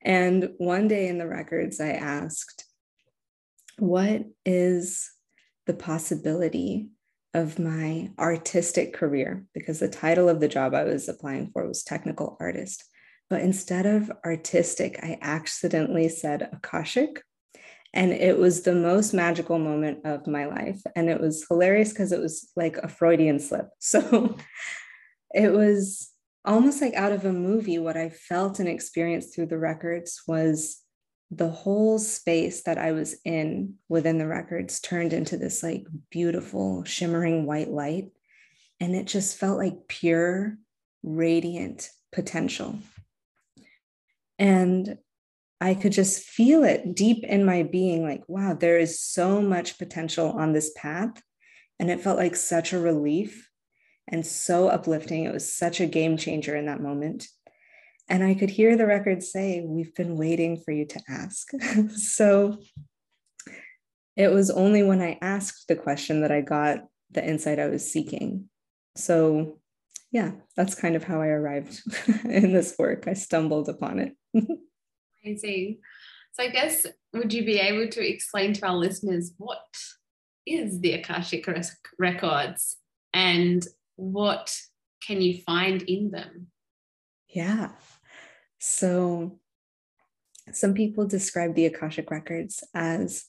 And 0.00 0.50
one 0.58 0.86
day 0.86 1.08
in 1.08 1.18
the 1.18 1.26
records, 1.26 1.80
I 1.80 1.90
asked, 1.90 2.64
What 3.78 4.24
is 4.44 5.10
the 5.66 5.74
possibility 5.74 6.90
of 7.32 7.58
my 7.58 8.10
artistic 8.18 8.92
career? 8.92 9.44
Because 9.54 9.80
the 9.80 9.88
title 9.88 10.28
of 10.28 10.40
the 10.40 10.48
job 10.48 10.72
I 10.74 10.84
was 10.84 11.08
applying 11.08 11.50
for 11.52 11.66
was 11.66 11.82
technical 11.82 12.36
artist. 12.38 12.84
But 13.28 13.40
instead 13.40 13.86
of 13.86 14.12
artistic, 14.24 15.00
I 15.02 15.18
accidentally 15.20 16.08
said 16.10 16.48
Akashic 16.52 17.22
and 17.94 18.12
it 18.12 18.36
was 18.36 18.62
the 18.62 18.74
most 18.74 19.14
magical 19.14 19.58
moment 19.58 20.04
of 20.04 20.26
my 20.26 20.46
life. 20.46 20.82
And 20.96 21.08
it 21.08 21.20
was 21.20 21.46
hilarious 21.48 21.90
because 21.90 22.10
it 22.10 22.20
was 22.20 22.50
like 22.56 22.76
a 22.76 22.88
Freudian 22.88 23.38
slip. 23.38 23.68
So 23.78 24.36
it 25.32 25.52
was 25.52 26.10
almost 26.44 26.82
like 26.82 26.94
out 26.94 27.12
of 27.12 27.24
a 27.24 27.32
movie. 27.32 27.78
What 27.78 27.96
I 27.96 28.08
felt 28.08 28.58
and 28.58 28.68
experienced 28.68 29.34
through 29.34 29.46
the 29.46 29.58
records 29.58 30.22
was 30.26 30.82
the 31.30 31.48
whole 31.48 31.98
space 32.00 32.64
that 32.64 32.78
I 32.78 32.92
was 32.92 33.16
in 33.24 33.74
within 33.88 34.18
the 34.18 34.26
records 34.26 34.80
turned 34.80 35.12
into 35.12 35.36
this 35.36 35.62
like 35.62 35.86
beautiful, 36.10 36.84
shimmering 36.84 37.46
white 37.46 37.70
light. 37.70 38.10
And 38.80 38.96
it 38.96 39.06
just 39.06 39.36
felt 39.36 39.58
like 39.58 39.86
pure, 39.86 40.56
radiant 41.04 41.90
potential. 42.12 42.76
And 44.36 44.98
I 45.64 45.74
could 45.74 45.92
just 45.92 46.24
feel 46.24 46.62
it 46.62 46.94
deep 46.94 47.24
in 47.24 47.46
my 47.46 47.62
being 47.62 48.02
like, 48.02 48.22
wow, 48.28 48.52
there 48.52 48.78
is 48.78 49.00
so 49.00 49.40
much 49.40 49.78
potential 49.78 50.30
on 50.32 50.52
this 50.52 50.70
path. 50.76 51.22
And 51.80 51.90
it 51.90 52.02
felt 52.02 52.18
like 52.18 52.36
such 52.36 52.74
a 52.74 52.78
relief 52.78 53.48
and 54.06 54.26
so 54.26 54.68
uplifting. 54.68 55.24
It 55.24 55.32
was 55.32 55.50
such 55.50 55.80
a 55.80 55.86
game 55.86 56.18
changer 56.18 56.54
in 56.54 56.66
that 56.66 56.82
moment. 56.82 57.28
And 58.10 58.22
I 58.22 58.34
could 58.34 58.50
hear 58.50 58.76
the 58.76 58.86
record 58.86 59.22
say, 59.22 59.62
We've 59.66 59.94
been 59.94 60.18
waiting 60.18 60.60
for 60.62 60.70
you 60.70 60.84
to 60.84 61.00
ask. 61.08 61.48
so 61.96 62.58
it 64.18 64.28
was 64.28 64.50
only 64.50 64.82
when 64.82 65.00
I 65.00 65.16
asked 65.22 65.68
the 65.68 65.76
question 65.76 66.20
that 66.20 66.30
I 66.30 66.42
got 66.42 66.80
the 67.10 67.26
insight 67.26 67.58
I 67.58 67.68
was 67.68 67.90
seeking. 67.90 68.50
So, 68.96 69.60
yeah, 70.12 70.32
that's 70.58 70.74
kind 70.74 70.94
of 70.94 71.04
how 71.04 71.22
I 71.22 71.28
arrived 71.28 71.80
in 72.26 72.52
this 72.52 72.74
work. 72.78 73.08
I 73.08 73.14
stumbled 73.14 73.70
upon 73.70 73.98
it. 73.98 74.14
Amazing. 75.24 75.78
So 76.32 76.42
I 76.42 76.48
guess 76.48 76.86
would 77.12 77.32
you 77.32 77.44
be 77.44 77.58
able 77.58 77.88
to 77.90 78.06
explain 78.06 78.52
to 78.54 78.66
our 78.66 78.76
listeners 78.76 79.32
what 79.38 79.64
is 80.46 80.80
the 80.80 80.92
Akashic 80.92 81.46
records 81.98 82.76
and 83.12 83.66
what 83.96 84.54
can 85.06 85.22
you 85.22 85.40
find 85.42 85.82
in 85.82 86.10
them? 86.10 86.48
Yeah. 87.28 87.70
So 88.58 89.38
some 90.52 90.74
people 90.74 91.06
describe 91.06 91.54
the 91.54 91.66
Akashic 91.66 92.10
records 92.10 92.64
as 92.74 93.24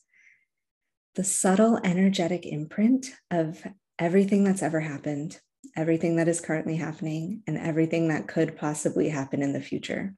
the 1.15 1.23
subtle 1.23 1.79
energetic 1.83 2.45
imprint 2.45 3.07
of 3.31 3.65
everything 3.97 4.43
that's 4.43 4.61
ever 4.61 4.81
happened, 4.81 5.39
everything 5.77 6.17
that 6.17 6.27
is 6.27 6.41
currently 6.41 6.75
happening, 6.75 7.41
and 7.47 7.57
everything 7.57 8.09
that 8.09 8.27
could 8.27 8.57
possibly 8.57 9.09
happen 9.09 9.41
in 9.41 9.53
the 9.53 9.61
future. 9.61 10.15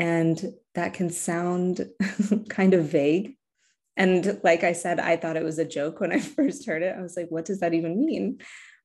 And 0.00 0.54
that 0.74 0.94
can 0.94 1.10
sound 1.10 1.86
kind 2.48 2.72
of 2.72 2.86
vague. 2.86 3.36
And 3.98 4.40
like 4.42 4.64
I 4.64 4.72
said, 4.72 4.98
I 4.98 5.18
thought 5.18 5.36
it 5.36 5.44
was 5.44 5.58
a 5.58 5.64
joke 5.66 6.00
when 6.00 6.10
I 6.10 6.20
first 6.36 6.64
heard 6.64 6.82
it. 6.82 6.96
I 6.96 7.02
was 7.02 7.18
like, 7.18 7.28
what 7.28 7.44
does 7.44 7.60
that 7.60 7.74
even 7.74 8.06
mean? 8.06 8.38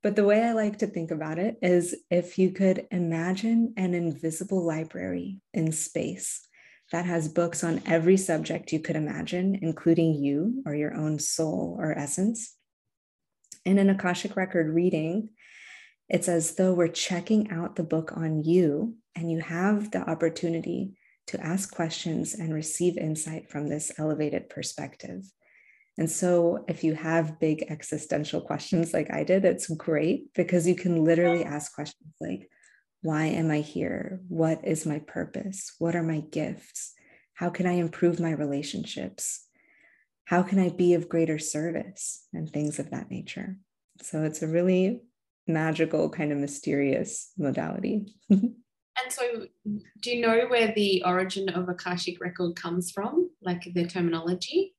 But 0.04 0.18
the 0.18 0.26
way 0.26 0.44
I 0.44 0.52
like 0.52 0.80
to 0.80 0.88
think 0.88 1.12
about 1.12 1.40
it 1.40 1.58
is 1.62 1.96
if 2.12 2.38
you 2.38 2.52
could 2.52 2.88
imagine 2.92 3.74
an 3.78 3.94
invisible 3.94 4.66
library 4.66 5.40
in 5.54 5.72
space 5.72 6.46
that 6.92 7.06
has 7.06 7.30
books 7.30 7.64
on 7.64 7.82
every 7.86 8.18
subject 8.18 8.74
you 8.74 8.82
could 8.82 8.98
imagine, 8.98 9.58
including 9.62 10.16
you 10.16 10.64
or 10.66 10.76
your 10.76 10.94
own 10.94 11.18
soul 11.18 11.78
or 11.80 11.98
essence. 11.98 12.56
In 13.64 13.80
an 13.80 13.90
Akashic 13.90 14.36
record 14.36 14.68
reading, 14.68 15.30
it's 16.10 16.28
as 16.28 16.56
though 16.56 16.74
we're 16.74 16.90
checking 16.90 17.52
out 17.52 17.78
the 17.78 17.84
book 17.84 18.12
on 18.18 18.44
you, 18.44 18.98
and 19.16 19.32
you 19.32 19.40
have 19.40 19.92
the 19.92 20.08
opportunity 20.08 20.98
to 21.28 21.42
ask 21.44 21.74
questions 21.74 22.34
and 22.34 22.54
receive 22.54 22.98
insight 22.98 23.50
from 23.50 23.68
this 23.68 23.92
elevated 23.98 24.50
perspective. 24.50 25.24
And 25.98 26.12
so, 26.12 26.66
if 26.68 26.84
you 26.84 26.94
have 26.94 27.40
big 27.40 27.66
existential 27.70 28.42
questions 28.42 28.94
like 28.94 29.14
I 29.14 29.24
did, 29.24 29.46
it's 29.46 29.68
great 29.68 30.34
because 30.34 30.68
you 30.68 30.76
can 30.76 31.06
literally 31.06 31.46
ask 31.46 31.74
questions 31.74 32.14
like, 32.20 32.50
Why 33.02 33.26
am 33.26 33.50
I 33.50 33.60
here? 33.60 34.20
What 34.28 34.66
is 34.66 34.86
my 34.86 35.00
purpose? 35.00 35.74
What 35.80 35.96
are 35.96 36.04
my 36.04 36.20
gifts? 36.20 36.94
How 37.34 37.50
can 37.50 37.66
I 37.66 37.74
improve 37.74 38.20
my 38.20 38.32
relationships? 38.32 39.48
How 40.26 40.44
can 40.44 40.60
I 40.60 40.70
be 40.70 40.96
of 40.96 41.10
greater 41.10 41.40
service? 41.40 42.28
And 42.34 42.50
things 42.50 42.78
of 42.78 42.92
that 42.92 43.10
nature. 43.10 43.58
So, 44.02 44.24
it's 44.24 44.42
a 44.42 44.48
really 44.48 45.02
magical, 45.48 46.10
kind 46.10 46.34
of 46.34 46.40
mysterious 46.40 47.32
modality. 47.38 48.14
And 49.02 49.12
so, 49.12 49.48
do 50.02 50.12
you 50.12 50.22
know 50.22 50.46
where 50.48 50.74
the 50.74 51.04
origin 51.06 51.50
of 51.50 51.68
Akashic 51.70 52.22
record 52.22 52.56
comes 52.56 52.92
from, 52.92 53.30
like 53.42 53.68
the 53.74 53.86
terminology? 53.86 54.76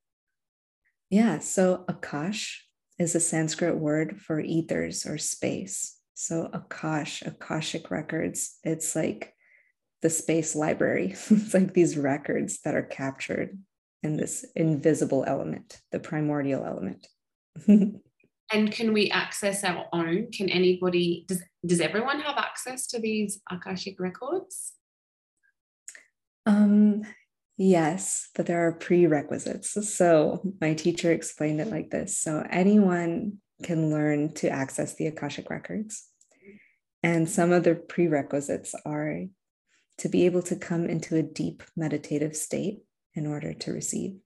Yeah, 1.10 1.38
so 1.38 1.84
Akash 1.88 2.56
is 2.98 3.14
a 3.14 3.20
Sanskrit 3.20 3.76
word 3.76 4.20
for 4.20 4.40
ethers 4.40 5.06
or 5.06 5.18
space. 5.18 5.98
So 6.14 6.48
Akash, 6.52 7.24
Akashic 7.26 7.90
records, 7.90 8.58
it's 8.64 8.96
like 8.96 9.34
the 10.02 10.10
space 10.10 10.56
library. 10.56 11.10
it's 11.30 11.54
like 11.54 11.74
these 11.74 11.96
records 11.96 12.60
that 12.64 12.74
are 12.74 12.82
captured 12.82 13.58
in 14.02 14.16
this 14.16 14.44
invisible 14.56 15.24
element, 15.26 15.80
the 15.92 16.00
primordial 16.00 16.64
element. 16.64 17.06
and 18.52 18.70
can 18.70 18.92
we 18.92 19.10
access 19.10 19.64
our 19.64 19.86
own? 19.92 20.30
Can 20.30 20.48
anybody 20.48 21.24
does 21.28 21.42
does 21.64 21.80
everyone 21.80 22.20
have 22.20 22.36
access 22.36 22.86
to 22.88 23.00
these 23.00 23.40
akashic 23.50 23.98
records? 23.98 24.72
Um 26.44 27.02
yes 27.56 28.28
but 28.34 28.46
there 28.46 28.66
are 28.66 28.72
prerequisites. 28.72 29.96
So 29.96 30.42
my 30.60 30.74
teacher 30.74 31.12
explained 31.12 31.60
it 31.60 31.70
like 31.70 31.90
this. 31.90 32.18
So 32.18 32.46
anyone 32.48 33.38
can 33.62 33.90
learn 33.90 34.32
to 34.34 34.50
access 34.50 34.94
the 34.94 35.06
akashic 35.06 35.50
records. 35.50 36.06
And 37.02 37.28
some 37.28 37.52
of 37.52 37.64
the 37.64 37.74
prerequisites 37.74 38.74
are 38.84 39.24
to 39.98 40.08
be 40.08 40.26
able 40.26 40.42
to 40.42 40.56
come 40.56 40.86
into 40.86 41.16
a 41.16 41.22
deep 41.22 41.62
meditative 41.76 42.36
state 42.36 42.80
in 43.14 43.26
order 43.26 43.54
to 43.54 43.72
receive 43.72 44.16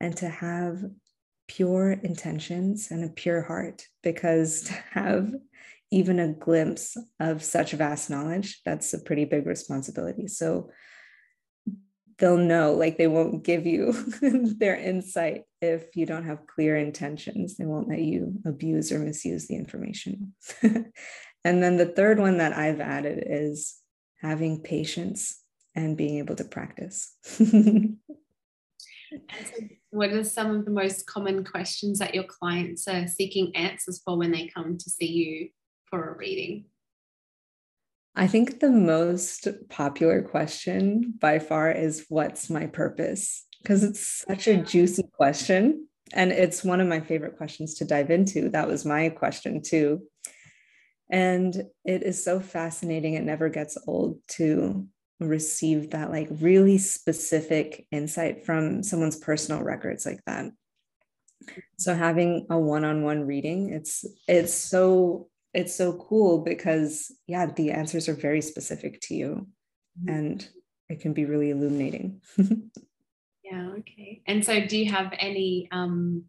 and 0.00 0.16
to 0.16 0.28
have 0.28 0.82
pure 1.50 1.90
intentions 1.90 2.92
and 2.92 3.04
a 3.04 3.08
pure 3.08 3.42
heart 3.42 3.86
because 4.02 4.62
to 4.62 4.72
have 4.92 5.32
even 5.90 6.20
a 6.20 6.32
glimpse 6.32 6.96
of 7.18 7.42
such 7.42 7.72
vast 7.72 8.08
knowledge 8.08 8.60
that's 8.64 8.94
a 8.94 9.00
pretty 9.00 9.24
big 9.24 9.46
responsibility. 9.46 10.28
So 10.28 10.70
they'll 12.18 12.36
know 12.36 12.74
like 12.74 12.98
they 12.98 13.08
won't 13.08 13.42
give 13.42 13.66
you 13.66 13.92
their 14.58 14.76
insight 14.76 15.42
if 15.60 15.96
you 15.96 16.06
don't 16.06 16.26
have 16.26 16.46
clear 16.46 16.76
intentions. 16.76 17.56
They 17.56 17.66
won't 17.66 17.88
let 17.88 18.00
you 18.00 18.40
abuse 18.44 18.92
or 18.92 19.00
misuse 19.00 19.48
the 19.48 19.56
information. 19.56 20.34
And 21.44 21.62
then 21.62 21.76
the 21.76 21.86
third 21.86 22.18
one 22.18 22.38
that 22.38 22.52
i've 22.52 22.80
added 22.80 23.24
is 23.26 23.76
having 24.20 24.62
patience 24.62 25.42
and 25.74 25.96
being 25.96 26.18
able 26.18 26.36
to 26.36 26.44
practice 26.44 27.16
what 29.90 30.10
are 30.10 30.24
some 30.24 30.54
of 30.54 30.64
the 30.64 30.70
most 30.70 31.06
common 31.06 31.44
questions 31.44 31.98
that 31.98 32.14
your 32.14 32.24
clients 32.24 32.86
are 32.86 33.06
seeking 33.06 33.54
answers 33.56 34.00
for 34.04 34.16
when 34.16 34.30
they 34.30 34.46
come 34.46 34.78
to 34.78 34.90
see 34.90 35.06
you 35.06 35.48
for 35.86 36.12
a 36.12 36.16
reading? 36.16 36.66
I 38.14 38.26
think 38.26 38.60
the 38.60 38.70
most 38.70 39.48
popular 39.68 40.22
question 40.22 41.14
by 41.20 41.38
far 41.38 41.70
is 41.70 42.06
What's 42.08 42.50
my 42.50 42.66
purpose? 42.66 43.46
Because 43.62 43.84
it's 43.84 44.24
such 44.26 44.46
a 44.46 44.62
juicy 44.62 45.04
question. 45.12 45.86
And 46.12 46.32
it's 46.32 46.64
one 46.64 46.80
of 46.80 46.88
my 46.88 47.00
favorite 47.00 47.36
questions 47.36 47.74
to 47.74 47.84
dive 47.84 48.10
into. 48.10 48.48
That 48.48 48.68
was 48.68 48.84
my 48.84 49.10
question 49.10 49.62
too. 49.62 50.02
And 51.10 51.54
it 51.84 52.02
is 52.02 52.24
so 52.24 52.40
fascinating. 52.40 53.14
It 53.14 53.22
never 53.22 53.48
gets 53.48 53.76
old 53.86 54.18
to 54.32 54.86
receive 55.20 55.90
that 55.90 56.10
like 56.10 56.28
really 56.40 56.78
specific 56.78 57.86
insight 57.90 58.44
from 58.44 58.82
someone's 58.82 59.16
personal 59.16 59.62
records 59.62 60.06
like 60.06 60.20
that 60.26 60.46
so 61.78 61.94
having 61.94 62.46
a 62.50 62.58
one-on-one 62.58 63.26
reading 63.26 63.72
it's 63.72 64.04
it's 64.26 64.54
so 64.54 65.28
it's 65.52 65.74
so 65.74 65.92
cool 66.08 66.38
because 66.38 67.12
yeah 67.26 67.46
the 67.46 67.70
answers 67.70 68.08
are 68.08 68.14
very 68.14 68.40
specific 68.40 69.00
to 69.00 69.14
you 69.14 69.46
mm-hmm. 70.00 70.14
and 70.14 70.48
it 70.88 71.00
can 71.00 71.12
be 71.12 71.24
really 71.24 71.50
illuminating 71.50 72.20
yeah 73.50 73.70
okay. 73.78 74.22
And 74.26 74.44
so 74.44 74.64
do 74.66 74.78
you 74.78 74.90
have 74.90 75.12
any 75.18 75.68
um 75.72 76.24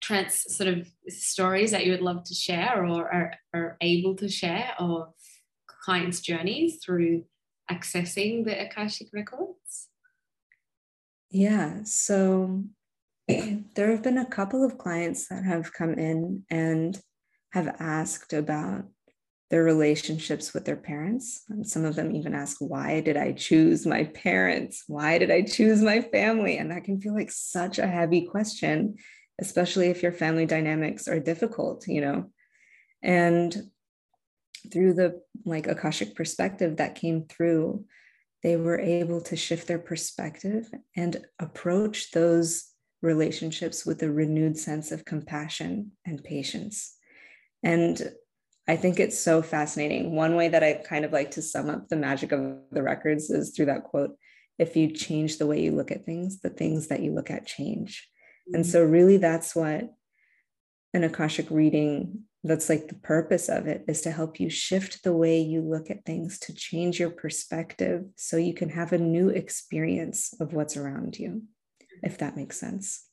trans 0.00 0.54
sort 0.54 0.68
of 0.68 0.86
stories 1.08 1.70
that 1.70 1.86
you 1.86 1.92
would 1.92 2.02
love 2.02 2.24
to 2.24 2.34
share 2.34 2.84
or 2.84 3.12
are, 3.12 3.34
are 3.54 3.76
able 3.80 4.14
to 4.16 4.28
share 4.28 4.74
of 4.78 5.14
clients' 5.66 6.20
journeys 6.20 6.78
through 6.84 7.24
accessing 7.70 8.44
the 8.44 8.66
Akashic 8.66 9.08
records? 9.12 9.88
Yeah, 11.30 11.80
so 11.84 12.64
there 13.28 13.90
have 13.90 14.02
been 14.02 14.18
a 14.18 14.26
couple 14.26 14.64
of 14.64 14.78
clients 14.78 15.28
that 15.28 15.44
have 15.44 15.72
come 15.72 15.94
in 15.94 16.44
and 16.50 17.00
have 17.52 17.76
asked 17.78 18.32
about 18.32 18.84
their 19.50 19.62
relationships 19.62 20.52
with 20.52 20.64
their 20.64 20.76
parents. 20.76 21.42
And 21.48 21.66
some 21.66 21.84
of 21.84 21.94
them 21.94 22.14
even 22.14 22.34
ask, 22.34 22.56
Why 22.58 23.00
did 23.00 23.16
I 23.16 23.32
choose 23.32 23.86
my 23.86 24.04
parents? 24.04 24.84
Why 24.88 25.18
did 25.18 25.30
I 25.30 25.42
choose 25.42 25.82
my 25.82 26.00
family? 26.00 26.58
And 26.58 26.70
that 26.70 26.84
can 26.84 27.00
feel 27.00 27.14
like 27.14 27.30
such 27.30 27.78
a 27.78 27.86
heavy 27.86 28.26
question, 28.26 28.96
especially 29.40 29.88
if 29.88 30.02
your 30.02 30.12
family 30.12 30.46
dynamics 30.46 31.08
are 31.08 31.20
difficult, 31.20 31.86
you 31.86 32.00
know? 32.00 32.30
And 33.02 33.54
through 34.70 34.94
the 34.94 35.20
like 35.44 35.66
Akashic 35.66 36.14
perspective 36.14 36.76
that 36.76 36.94
came 36.94 37.26
through, 37.26 37.84
they 38.42 38.56
were 38.56 38.78
able 38.78 39.20
to 39.22 39.36
shift 39.36 39.66
their 39.66 39.78
perspective 39.78 40.70
and 40.96 41.24
approach 41.38 42.10
those 42.10 42.70
relationships 43.02 43.84
with 43.84 44.02
a 44.02 44.10
renewed 44.10 44.56
sense 44.56 44.92
of 44.92 45.04
compassion 45.04 45.92
and 46.06 46.24
patience. 46.24 46.96
And 47.62 48.12
I 48.66 48.76
think 48.76 48.98
it's 48.98 49.18
so 49.18 49.42
fascinating. 49.42 50.14
One 50.14 50.36
way 50.36 50.48
that 50.48 50.62
I 50.62 50.74
kind 50.74 51.04
of 51.04 51.12
like 51.12 51.32
to 51.32 51.42
sum 51.42 51.68
up 51.68 51.88
the 51.88 51.96
magic 51.96 52.32
of 52.32 52.58
the 52.72 52.82
records 52.82 53.30
is 53.30 53.50
through 53.50 53.66
that 53.66 53.84
quote 53.84 54.16
if 54.58 54.76
you 54.76 54.90
change 54.90 55.38
the 55.38 55.46
way 55.46 55.60
you 55.60 55.72
look 55.72 55.90
at 55.90 56.06
things, 56.06 56.40
the 56.40 56.50
things 56.50 56.86
that 56.88 57.00
you 57.00 57.12
look 57.12 57.30
at 57.30 57.46
change. 57.46 58.08
Mm-hmm. 58.48 58.56
And 58.56 58.66
so, 58.66 58.84
really, 58.84 59.16
that's 59.16 59.54
what 59.54 59.90
an 60.92 61.04
Akashic 61.04 61.50
reading 61.50 62.22
that's 62.44 62.68
like 62.68 62.88
the 62.88 62.94
purpose 62.94 63.48
of 63.48 63.66
it 63.66 63.84
is 63.88 64.02
to 64.02 64.10
help 64.10 64.38
you 64.38 64.50
shift 64.50 65.02
the 65.02 65.12
way 65.12 65.40
you 65.40 65.62
look 65.62 65.90
at 65.90 66.04
things 66.04 66.38
to 66.38 66.54
change 66.54 67.00
your 67.00 67.10
perspective 67.10 68.04
so 68.16 68.36
you 68.36 68.54
can 68.54 68.68
have 68.68 68.92
a 68.92 68.98
new 68.98 69.30
experience 69.30 70.34
of 70.40 70.52
what's 70.52 70.76
around 70.76 71.18
you 71.18 71.42
if 72.02 72.18
that 72.18 72.36
makes 72.36 72.60
sense 72.60 73.06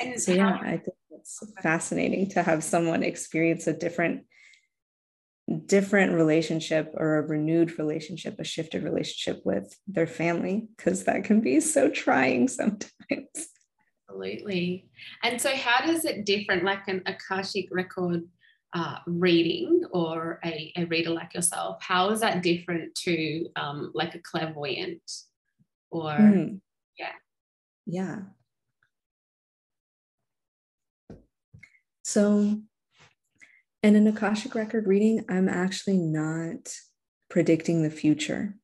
and 0.00 0.20
so 0.20 0.32
yeah 0.32 0.58
i 0.62 0.76
think 0.76 0.96
it's 1.10 1.40
fascinating 1.62 2.28
to 2.28 2.42
have 2.42 2.62
someone 2.62 3.02
experience 3.02 3.66
a 3.66 3.72
different 3.72 4.22
different 5.66 6.12
relationship 6.12 6.92
or 6.94 7.16
a 7.16 7.26
renewed 7.26 7.78
relationship, 7.78 8.38
a 8.38 8.44
shifted 8.44 8.82
relationship 8.82 9.40
with 9.44 9.74
their 9.86 10.06
family, 10.06 10.68
because 10.76 11.04
that 11.04 11.24
can 11.24 11.40
be 11.40 11.60
so 11.60 11.88
trying 11.88 12.48
sometimes. 12.48 13.48
Absolutely. 14.08 14.88
And 15.22 15.40
so, 15.40 15.54
how 15.54 15.86
does 15.86 16.04
it 16.04 16.24
different, 16.24 16.64
like 16.64 16.86
an 16.88 17.02
Akashic 17.06 17.68
record 17.70 18.22
uh, 18.74 18.98
reading 19.06 19.84
or 19.92 20.40
a, 20.44 20.72
a, 20.76 20.84
reader 20.84 21.10
like 21.10 21.34
yourself? 21.34 21.82
How 21.82 22.10
is 22.10 22.20
that 22.20 22.42
different 22.42 22.94
to 22.96 23.48
um, 23.56 23.90
like 23.94 24.14
a 24.14 24.18
clairvoyant 24.18 25.00
or, 25.90 26.12
mm. 26.12 26.60
yeah? 26.98 27.12
Yeah. 27.86 28.18
So, 32.02 32.60
in 33.82 33.96
an 33.96 34.06
Akashic 34.06 34.54
record 34.54 34.86
reading, 34.86 35.24
I'm 35.28 35.48
actually 35.48 35.98
not 35.98 36.74
predicting 37.28 37.82
the 37.82 37.90
future. 37.90 38.54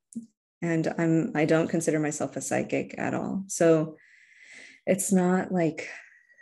And 0.62 0.92
I'm 0.99 1.32
I 1.34 1.44
don't 1.44 1.68
consider 1.68 1.99
myself 1.99 2.37
a 2.37 2.40
psychic 2.40 2.94
at 2.96 3.14
all. 3.14 3.44
So 3.49 3.96
it's 4.87 5.12
not 5.12 5.52
like 5.52 5.88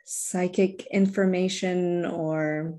psychic 0.04 0.86
information 0.92 2.04
or 2.06 2.78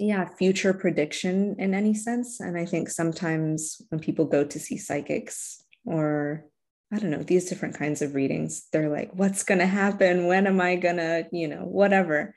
yeah, 0.00 0.24
future 0.24 0.72
prediction 0.72 1.56
in 1.58 1.74
any 1.74 1.92
sense. 1.92 2.40
And 2.40 2.56
I 2.56 2.64
think 2.64 2.88
sometimes 2.88 3.82
when 3.90 4.00
people 4.00 4.24
go 4.24 4.44
to 4.44 4.58
see 4.58 4.78
psychics 4.78 5.62
or 5.84 6.46
I 6.92 6.98
don't 6.98 7.10
know, 7.10 7.22
these 7.22 7.48
different 7.48 7.78
kinds 7.78 8.02
of 8.02 8.14
readings, 8.14 8.66
they're 8.72 8.88
like, 8.88 9.10
what's 9.12 9.44
going 9.44 9.60
to 9.60 9.66
happen? 9.66 10.26
When 10.26 10.46
am 10.46 10.60
I 10.60 10.74
going 10.74 10.96
to, 10.96 11.28
you 11.30 11.46
know, 11.46 11.64
whatever. 11.64 12.34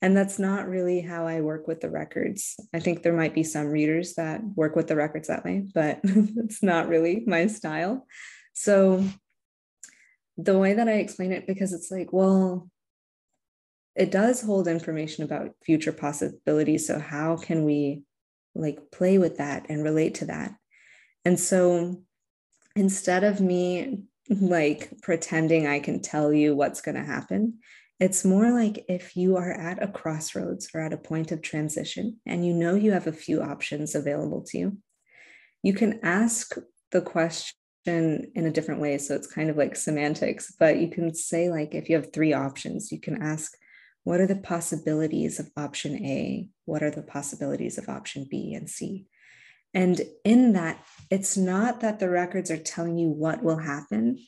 And 0.00 0.16
that's 0.16 0.38
not 0.38 0.68
really 0.68 1.00
how 1.00 1.26
I 1.26 1.40
work 1.40 1.66
with 1.66 1.80
the 1.80 1.90
records. 1.90 2.54
I 2.72 2.78
think 2.78 3.02
there 3.02 3.16
might 3.16 3.34
be 3.34 3.42
some 3.42 3.66
readers 3.66 4.14
that 4.14 4.40
work 4.54 4.76
with 4.76 4.86
the 4.86 4.94
records 4.94 5.26
that 5.26 5.44
way, 5.44 5.66
but 5.74 5.98
it's 6.04 6.62
not 6.62 6.88
really 6.88 7.24
my 7.26 7.48
style. 7.48 8.06
So 8.52 9.02
the 10.36 10.56
way 10.56 10.74
that 10.74 10.88
I 10.88 10.92
explain 10.92 11.32
it, 11.32 11.48
because 11.48 11.72
it's 11.72 11.90
like, 11.90 12.12
well, 12.12 12.70
it 13.98 14.10
does 14.10 14.40
hold 14.40 14.68
information 14.68 15.24
about 15.24 15.54
future 15.64 15.92
possibilities. 15.92 16.86
So 16.86 16.98
how 16.98 17.36
can 17.36 17.64
we 17.64 18.02
like 18.54 18.90
play 18.90 19.18
with 19.18 19.38
that 19.38 19.66
and 19.68 19.82
relate 19.82 20.14
to 20.16 20.26
that? 20.26 20.54
And 21.24 21.38
so 21.38 22.02
instead 22.76 23.24
of 23.24 23.40
me 23.40 24.04
like 24.30 24.92
pretending 25.02 25.66
I 25.66 25.80
can 25.80 26.00
tell 26.00 26.32
you 26.32 26.54
what's 26.54 26.80
going 26.80 26.94
to 26.94 27.04
happen, 27.04 27.58
it's 27.98 28.24
more 28.24 28.52
like 28.52 28.84
if 28.88 29.16
you 29.16 29.36
are 29.36 29.50
at 29.50 29.82
a 29.82 29.88
crossroads 29.88 30.68
or 30.72 30.80
at 30.80 30.92
a 30.92 30.98
point 30.98 31.32
of 31.32 31.42
transition 31.42 32.20
and 32.24 32.46
you 32.46 32.52
know 32.52 32.76
you 32.76 32.92
have 32.92 33.08
a 33.08 33.12
few 33.12 33.42
options 33.42 33.96
available 33.96 34.44
to 34.48 34.58
you, 34.58 34.78
you 35.64 35.72
can 35.72 35.98
ask 36.04 36.54
the 36.92 37.00
question 37.00 37.54
in 37.84 38.46
a 38.46 38.50
different 38.50 38.80
way. 38.80 38.98
So 38.98 39.16
it's 39.16 39.26
kind 39.26 39.50
of 39.50 39.56
like 39.56 39.74
semantics, 39.74 40.54
but 40.58 40.78
you 40.78 40.88
can 40.88 41.14
say, 41.14 41.50
like, 41.50 41.74
if 41.74 41.88
you 41.88 41.96
have 41.96 42.12
three 42.12 42.32
options, 42.32 42.92
you 42.92 43.00
can 43.00 43.22
ask, 43.22 43.56
what 44.08 44.20
are 44.20 44.26
the 44.26 44.36
possibilities 44.36 45.38
of 45.38 45.50
option 45.54 46.02
A? 46.02 46.48
What 46.64 46.82
are 46.82 46.90
the 46.90 47.02
possibilities 47.02 47.76
of 47.76 47.90
option 47.90 48.26
B 48.30 48.54
and 48.54 48.66
C? 48.66 49.04
And 49.74 50.00
in 50.24 50.54
that, 50.54 50.82
it's 51.10 51.36
not 51.36 51.82
that 51.82 51.98
the 51.98 52.08
records 52.08 52.50
are 52.50 52.56
telling 52.56 52.96
you 52.96 53.10
what 53.10 53.42
will 53.42 53.58
happen, 53.58 54.18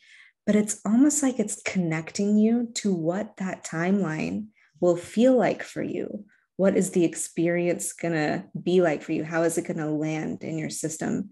but 0.45 0.55
it's 0.55 0.83
almost 0.85 1.23
like 1.23 1.39
it's 1.39 1.63
connecting 1.63 2.37
you 2.37 2.69
to 2.75 2.93
what 2.93 3.39
that 3.39 3.65
timeline 3.65 4.49
will 4.83 4.97
feel 4.97 5.35
like 5.35 5.63
for 5.63 5.83
you. 5.83 6.27
What 6.59 6.77
is 6.77 6.91
the 6.91 7.07
experience 7.07 7.95
going 7.95 8.13
to 8.13 8.45
be 8.63 8.83
like 8.83 9.01
for 9.01 9.13
you? 9.13 9.25
How 9.25 9.45
is 9.45 9.57
it 9.57 9.67
going 9.67 9.79
to 9.79 9.87
land 9.87 10.45
in 10.45 10.59
your 10.59 10.69
system? 10.69 11.31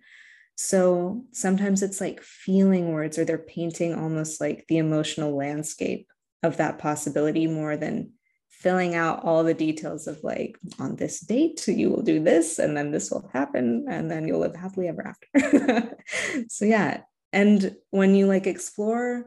So 0.57 1.27
sometimes 1.33 1.83
it's 1.83 2.01
like 2.01 2.23
feeling 2.23 2.93
words, 2.93 3.19
or 3.19 3.27
they're 3.27 3.37
painting 3.37 3.93
almost 3.95 4.41
like 4.41 4.65
the 4.69 4.79
emotional 4.79 5.37
landscape 5.37 6.09
of 6.43 6.57
that 6.57 6.79
possibility 6.79 7.47
more 7.47 7.77
than 7.77 8.13
filling 8.59 8.95
out 8.95 9.25
all 9.25 9.45
the 9.45 9.55
details 9.55 10.07
of 10.07 10.23
like 10.25 10.59
on 10.79 10.97
this 10.97 11.21
date 11.21 11.67
you 11.69 11.91
will 11.91 12.03
do 12.03 12.23
this 12.23 12.59
and 12.59 12.77
then 12.77 12.91
this 12.91 13.11
will 13.11 13.31
happen 13.33 13.87
and 13.89 14.11
then 14.11 14.27
you'll 14.27 14.41
live 14.41 14.57
happily 14.57 14.89
ever 14.89 15.07
after. 15.07 15.97
So 16.49 16.65
yeah. 16.65 17.03
And 17.33 17.77
when 17.91 18.15
you 18.15 18.27
like 18.27 18.47
explore 18.47 19.27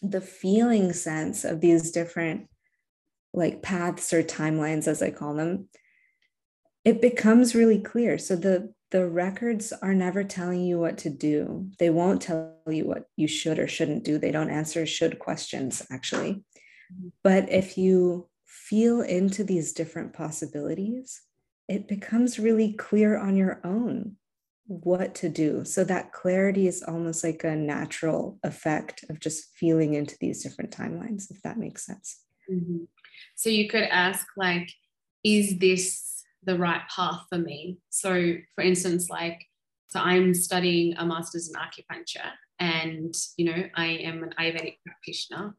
the 0.00 0.20
feeling 0.20 0.92
sense 0.92 1.44
of 1.44 1.60
these 1.60 1.90
different 1.90 2.48
like 3.34 3.62
paths 3.62 4.12
or 4.12 4.22
timelines 4.22 4.88
as 4.88 5.02
i 5.02 5.10
call 5.10 5.34
them 5.34 5.68
it 6.88 7.02
becomes 7.02 7.54
really 7.54 7.78
clear. 7.78 8.16
So 8.16 8.34
the 8.34 8.72
the 8.90 9.06
records 9.06 9.74
are 9.82 9.92
never 9.92 10.24
telling 10.24 10.62
you 10.62 10.78
what 10.78 10.96
to 10.98 11.10
do. 11.10 11.68
They 11.78 11.90
won't 11.90 12.22
tell 12.22 12.54
you 12.66 12.86
what 12.86 13.04
you 13.16 13.28
should 13.28 13.58
or 13.58 13.68
shouldn't 13.68 14.04
do. 14.04 14.16
They 14.16 14.30
don't 14.30 14.48
answer 14.48 14.86
should 14.86 15.18
questions 15.18 15.86
actually. 15.90 16.42
Mm-hmm. 16.90 17.08
but 17.22 17.50
if 17.50 17.76
you 17.76 18.30
feel 18.68 19.00
into 19.00 19.44
these 19.44 19.72
different 19.72 20.12
possibilities 20.12 21.22
it 21.68 21.86
becomes 21.86 22.38
really 22.38 22.72
clear 22.72 23.18
on 23.18 23.36
your 23.36 23.60
own 23.62 24.16
what 24.66 25.14
to 25.16 25.28
do. 25.28 25.64
So 25.64 25.84
that 25.84 26.12
clarity 26.12 26.66
is 26.66 26.82
almost 26.82 27.22
like 27.22 27.44
a 27.44 27.54
natural 27.54 28.38
effect 28.42 29.04
of 29.08 29.20
just 29.20 29.54
feeling 29.54 29.94
into 29.94 30.16
these 30.20 30.42
different 30.42 30.70
timelines, 30.70 31.30
if 31.30 31.40
that 31.42 31.58
makes 31.58 31.86
sense. 31.86 32.22
Mm-hmm. 32.50 32.84
So 33.34 33.50
you 33.50 33.68
could 33.68 33.84
ask, 33.84 34.26
like, 34.36 34.70
is 35.24 35.58
this 35.58 36.22
the 36.42 36.58
right 36.58 36.82
path 36.94 37.22
for 37.28 37.38
me? 37.38 37.78
So, 37.90 38.34
for 38.54 38.62
instance, 38.62 39.10
like, 39.10 39.46
so 39.88 40.00
I'm 40.00 40.34
studying 40.34 40.96
a 40.96 41.06
master's 41.06 41.48
in 41.48 41.54
acupuncture, 41.54 42.30
and 42.58 43.14
you 43.38 43.46
know, 43.46 43.64
I 43.74 43.86
am 43.86 44.22
an 44.22 44.34
Ayurvedic 44.38 44.76
practitioner, 44.84 45.54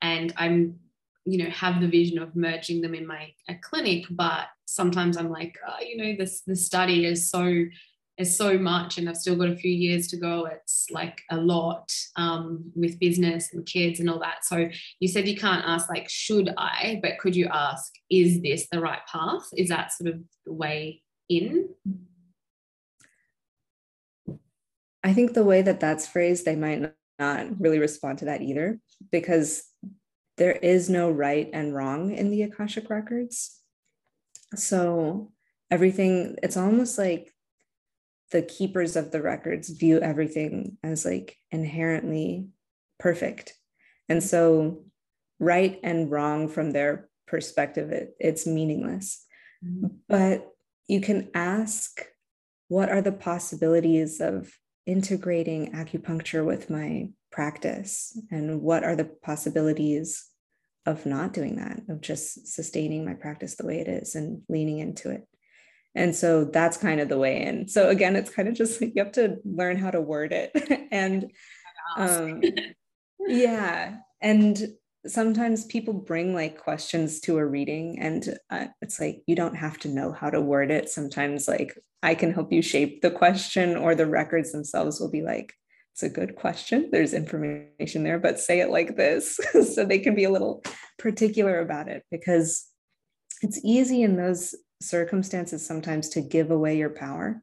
and 0.00 0.32
I'm 0.36 0.78
you 1.24 1.38
know 1.38 1.50
have 1.50 1.80
the 1.80 1.88
vision 1.88 2.18
of 2.18 2.34
merging 2.34 2.80
them 2.80 2.94
in 2.94 3.06
my 3.06 3.32
clinic 3.62 4.04
but 4.10 4.46
sometimes 4.64 5.16
i'm 5.16 5.30
like 5.30 5.56
oh, 5.68 5.84
you 5.84 5.96
know 5.96 6.14
this 6.18 6.42
the 6.46 6.56
study 6.56 7.06
is 7.06 7.30
so 7.30 7.64
is 8.18 8.36
so 8.36 8.58
much 8.58 8.98
and 8.98 9.08
I've 9.08 9.16
still 9.16 9.36
got 9.36 9.48
a 9.48 9.56
few 9.56 9.70
years 9.70 10.06
to 10.08 10.16
go. 10.16 10.46
It's 10.46 10.86
like 10.90 11.20
a 11.30 11.36
lot 11.36 11.92
um, 12.16 12.70
with 12.74 12.98
business 12.98 13.52
and 13.52 13.64
kids 13.64 14.00
and 14.00 14.10
all 14.10 14.20
that. 14.20 14.44
So 14.44 14.68
you 15.00 15.08
said 15.08 15.28
you 15.28 15.36
can't 15.36 15.64
ask 15.66 15.88
like, 15.88 16.08
should 16.08 16.52
I, 16.56 17.00
but 17.02 17.18
could 17.18 17.34
you 17.34 17.48
ask, 17.52 17.92
is 18.10 18.42
this 18.42 18.68
the 18.70 18.80
right 18.80 19.00
path? 19.10 19.48
Is 19.56 19.70
that 19.70 19.92
sort 19.92 20.14
of 20.14 20.20
the 20.44 20.52
way 20.52 21.02
in? 21.28 21.70
I 25.02 25.14
think 25.14 25.34
the 25.34 25.44
way 25.44 25.62
that 25.62 25.80
that's 25.80 26.06
phrased, 26.06 26.44
they 26.44 26.56
might 26.56 26.92
not 27.18 27.60
really 27.60 27.78
respond 27.78 28.18
to 28.18 28.26
that 28.26 28.42
either 28.42 28.78
because 29.10 29.64
there 30.38 30.52
is 30.52 30.88
no 30.88 31.10
right 31.10 31.48
and 31.52 31.74
wrong 31.74 32.12
in 32.12 32.30
the 32.30 32.42
Akashic 32.42 32.88
records. 32.90 33.58
So 34.54 35.32
everything, 35.70 36.36
it's 36.42 36.56
almost 36.56 36.98
like 36.98 37.32
the 38.30 38.42
keepers 38.42 38.96
of 38.96 39.10
the 39.10 39.22
records 39.22 39.68
view 39.68 40.00
everything 40.00 40.78
as 40.82 41.04
like 41.04 41.36
inherently 41.50 42.48
perfect. 42.98 43.54
And 44.08 44.22
so 44.22 44.84
right 45.38 45.78
and 45.82 46.10
wrong 46.10 46.48
from 46.48 46.70
their 46.70 47.08
perspective, 47.26 47.90
it, 47.90 48.14
it's 48.18 48.46
meaningless. 48.46 49.24
Mm-hmm. 49.64 49.88
But 50.08 50.48
you 50.88 51.00
can 51.00 51.30
ask 51.34 52.04
what 52.68 52.88
are 52.88 53.02
the 53.02 53.12
possibilities 53.12 54.20
of 54.20 54.50
integrating 54.86 55.72
acupuncture 55.72 56.44
with 56.44 56.70
my 56.70 57.10
practice? 57.32 58.18
And 58.30 58.62
what 58.62 58.84
are 58.84 58.96
the 58.96 59.04
possibilities 59.04 60.26
of 60.84 61.06
not 61.06 61.32
doing 61.32 61.56
that 61.56 61.80
of 61.88 62.00
just 62.00 62.48
sustaining 62.48 63.04
my 63.04 63.14
practice 63.14 63.54
the 63.54 63.66
way 63.66 63.80
it 63.80 63.88
is 63.88 64.14
and 64.14 64.42
leaning 64.48 64.78
into 64.78 65.10
it? 65.10 65.26
And 65.94 66.14
so 66.14 66.44
that's 66.44 66.76
kind 66.76 67.00
of 67.00 67.08
the 67.08 67.18
way 67.18 67.42
in. 67.42 67.68
So 67.68 67.88
again 67.88 68.16
it's 68.16 68.30
kind 68.30 68.48
of 68.48 68.54
just 68.54 68.80
like 68.80 68.92
you 68.94 69.02
have 69.02 69.12
to 69.12 69.38
learn 69.44 69.76
how 69.76 69.90
to 69.90 70.00
word 70.00 70.32
it. 70.32 70.52
And 70.92 71.32
um, 71.96 72.42
yeah. 73.20 73.96
And 74.20 74.74
sometimes 75.06 75.64
people 75.64 75.94
bring 75.94 76.34
like 76.34 76.58
questions 76.58 77.20
to 77.20 77.38
a 77.38 77.46
reading 77.46 77.98
and 77.98 78.38
uh, 78.50 78.66
it's 78.82 79.00
like 79.00 79.22
you 79.26 79.34
don't 79.34 79.56
have 79.56 79.78
to 79.78 79.88
know 79.88 80.12
how 80.12 80.30
to 80.30 80.40
word 80.40 80.70
it. 80.70 80.88
Sometimes 80.88 81.48
like 81.48 81.76
i 82.02 82.14
can 82.14 82.32
help 82.32 82.52
you 82.52 82.60
shape 82.60 83.00
the 83.00 83.10
question 83.10 83.76
or 83.76 83.94
the 83.94 84.06
records 84.06 84.52
themselves 84.52 85.00
will 85.00 85.10
be 85.10 85.22
like 85.22 85.54
it's 85.92 86.02
a 86.02 86.08
good 86.08 86.34
question 86.36 86.88
there's 86.90 87.14
information 87.14 88.02
there 88.02 88.18
but 88.18 88.40
say 88.40 88.60
it 88.60 88.70
like 88.70 88.96
this 88.96 89.38
so 89.74 89.84
they 89.84 89.98
can 89.98 90.14
be 90.14 90.24
a 90.24 90.30
little 90.30 90.62
particular 90.98 91.60
about 91.60 91.88
it 91.88 92.04
because 92.10 92.66
it's 93.42 93.60
easy 93.64 94.02
in 94.02 94.16
those 94.16 94.54
circumstances 94.80 95.64
sometimes 95.64 96.08
to 96.08 96.20
give 96.20 96.50
away 96.50 96.76
your 96.76 96.90
power 96.90 97.42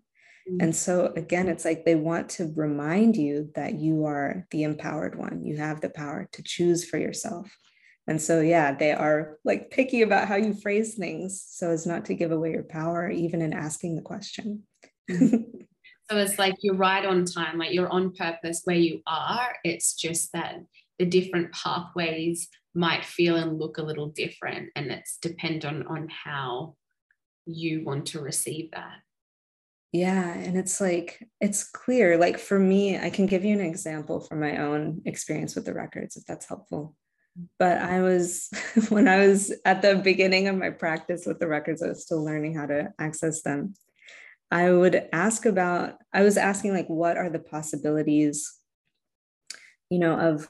Mm-hmm. 0.49 0.61
And 0.61 0.75
so, 0.75 1.13
again, 1.15 1.47
it's 1.47 1.65
like 1.65 1.85
they 1.85 1.95
want 1.95 2.29
to 2.31 2.51
remind 2.55 3.15
you 3.15 3.49
that 3.55 3.75
you 3.75 4.05
are 4.05 4.47
the 4.51 4.63
empowered 4.63 5.15
one. 5.15 5.43
You 5.43 5.57
have 5.57 5.81
the 5.81 5.89
power 5.89 6.27
to 6.31 6.43
choose 6.43 6.87
for 6.87 6.97
yourself. 6.97 7.55
And 8.07 8.21
so, 8.21 8.41
yeah, 8.41 8.73
they 8.73 8.91
are 8.91 9.37
like 9.45 9.69
picky 9.69 10.01
about 10.01 10.27
how 10.27 10.35
you 10.35 10.53
phrase 10.53 10.95
things 10.95 11.45
so 11.47 11.69
as 11.69 11.85
not 11.85 12.05
to 12.05 12.15
give 12.15 12.31
away 12.31 12.51
your 12.51 12.63
power, 12.63 13.09
even 13.09 13.41
in 13.41 13.53
asking 13.53 13.95
the 13.95 14.01
question. 14.01 14.63
So 16.09 16.17
it's 16.17 16.39
like 16.39 16.55
you're 16.61 16.75
right 16.75 17.05
on 17.05 17.25
time, 17.25 17.59
like 17.59 17.73
you're 17.73 17.89
on 17.89 18.13
purpose 18.13 18.61
where 18.63 18.75
you 18.75 19.01
are. 19.05 19.55
It's 19.63 19.93
just 19.93 20.31
that 20.33 20.55
the 20.97 21.05
different 21.05 21.51
pathways 21.53 22.49
might 22.73 23.05
feel 23.05 23.35
and 23.35 23.59
look 23.59 23.77
a 23.77 23.83
little 23.83 24.09
different. 24.09 24.69
And 24.75 24.91
it's 24.91 25.17
dependent 25.17 25.87
on 25.87 26.09
how 26.09 26.75
you 27.45 27.83
want 27.83 28.07
to 28.07 28.21
receive 28.21 28.71
that. 28.71 28.97
Yeah. 29.91 30.33
And 30.33 30.57
it's 30.57 30.79
like, 30.79 31.27
it's 31.41 31.63
clear. 31.63 32.17
Like 32.17 32.37
for 32.37 32.59
me, 32.59 32.97
I 32.97 33.09
can 33.09 33.25
give 33.25 33.43
you 33.43 33.53
an 33.53 33.65
example 33.65 34.19
from 34.19 34.39
my 34.39 34.57
own 34.57 35.01
experience 35.05 35.55
with 35.55 35.65
the 35.65 35.73
records, 35.73 36.15
if 36.15 36.25
that's 36.25 36.47
helpful. 36.47 36.95
But 37.57 37.79
I 37.79 38.01
was, 38.01 38.49
when 38.89 39.07
I 39.07 39.27
was 39.27 39.53
at 39.65 39.81
the 39.81 39.95
beginning 39.95 40.47
of 40.47 40.55
my 40.57 40.69
practice 40.69 41.25
with 41.25 41.39
the 41.39 41.47
records, 41.47 41.81
I 41.81 41.89
was 41.89 42.03
still 42.03 42.23
learning 42.23 42.55
how 42.55 42.67
to 42.67 42.93
access 42.99 43.41
them. 43.41 43.73
I 44.51 44.71
would 44.71 45.07
ask 45.13 45.45
about, 45.45 45.95
I 46.13 46.23
was 46.23 46.37
asking, 46.37 46.73
like, 46.73 46.87
what 46.87 47.17
are 47.17 47.29
the 47.29 47.39
possibilities, 47.39 48.51
you 49.89 49.99
know, 49.99 50.17
of 50.17 50.49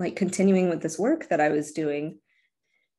like 0.00 0.16
continuing 0.16 0.68
with 0.68 0.82
this 0.82 0.98
work 0.98 1.28
that 1.28 1.40
I 1.40 1.50
was 1.50 1.72
doing 1.72 2.18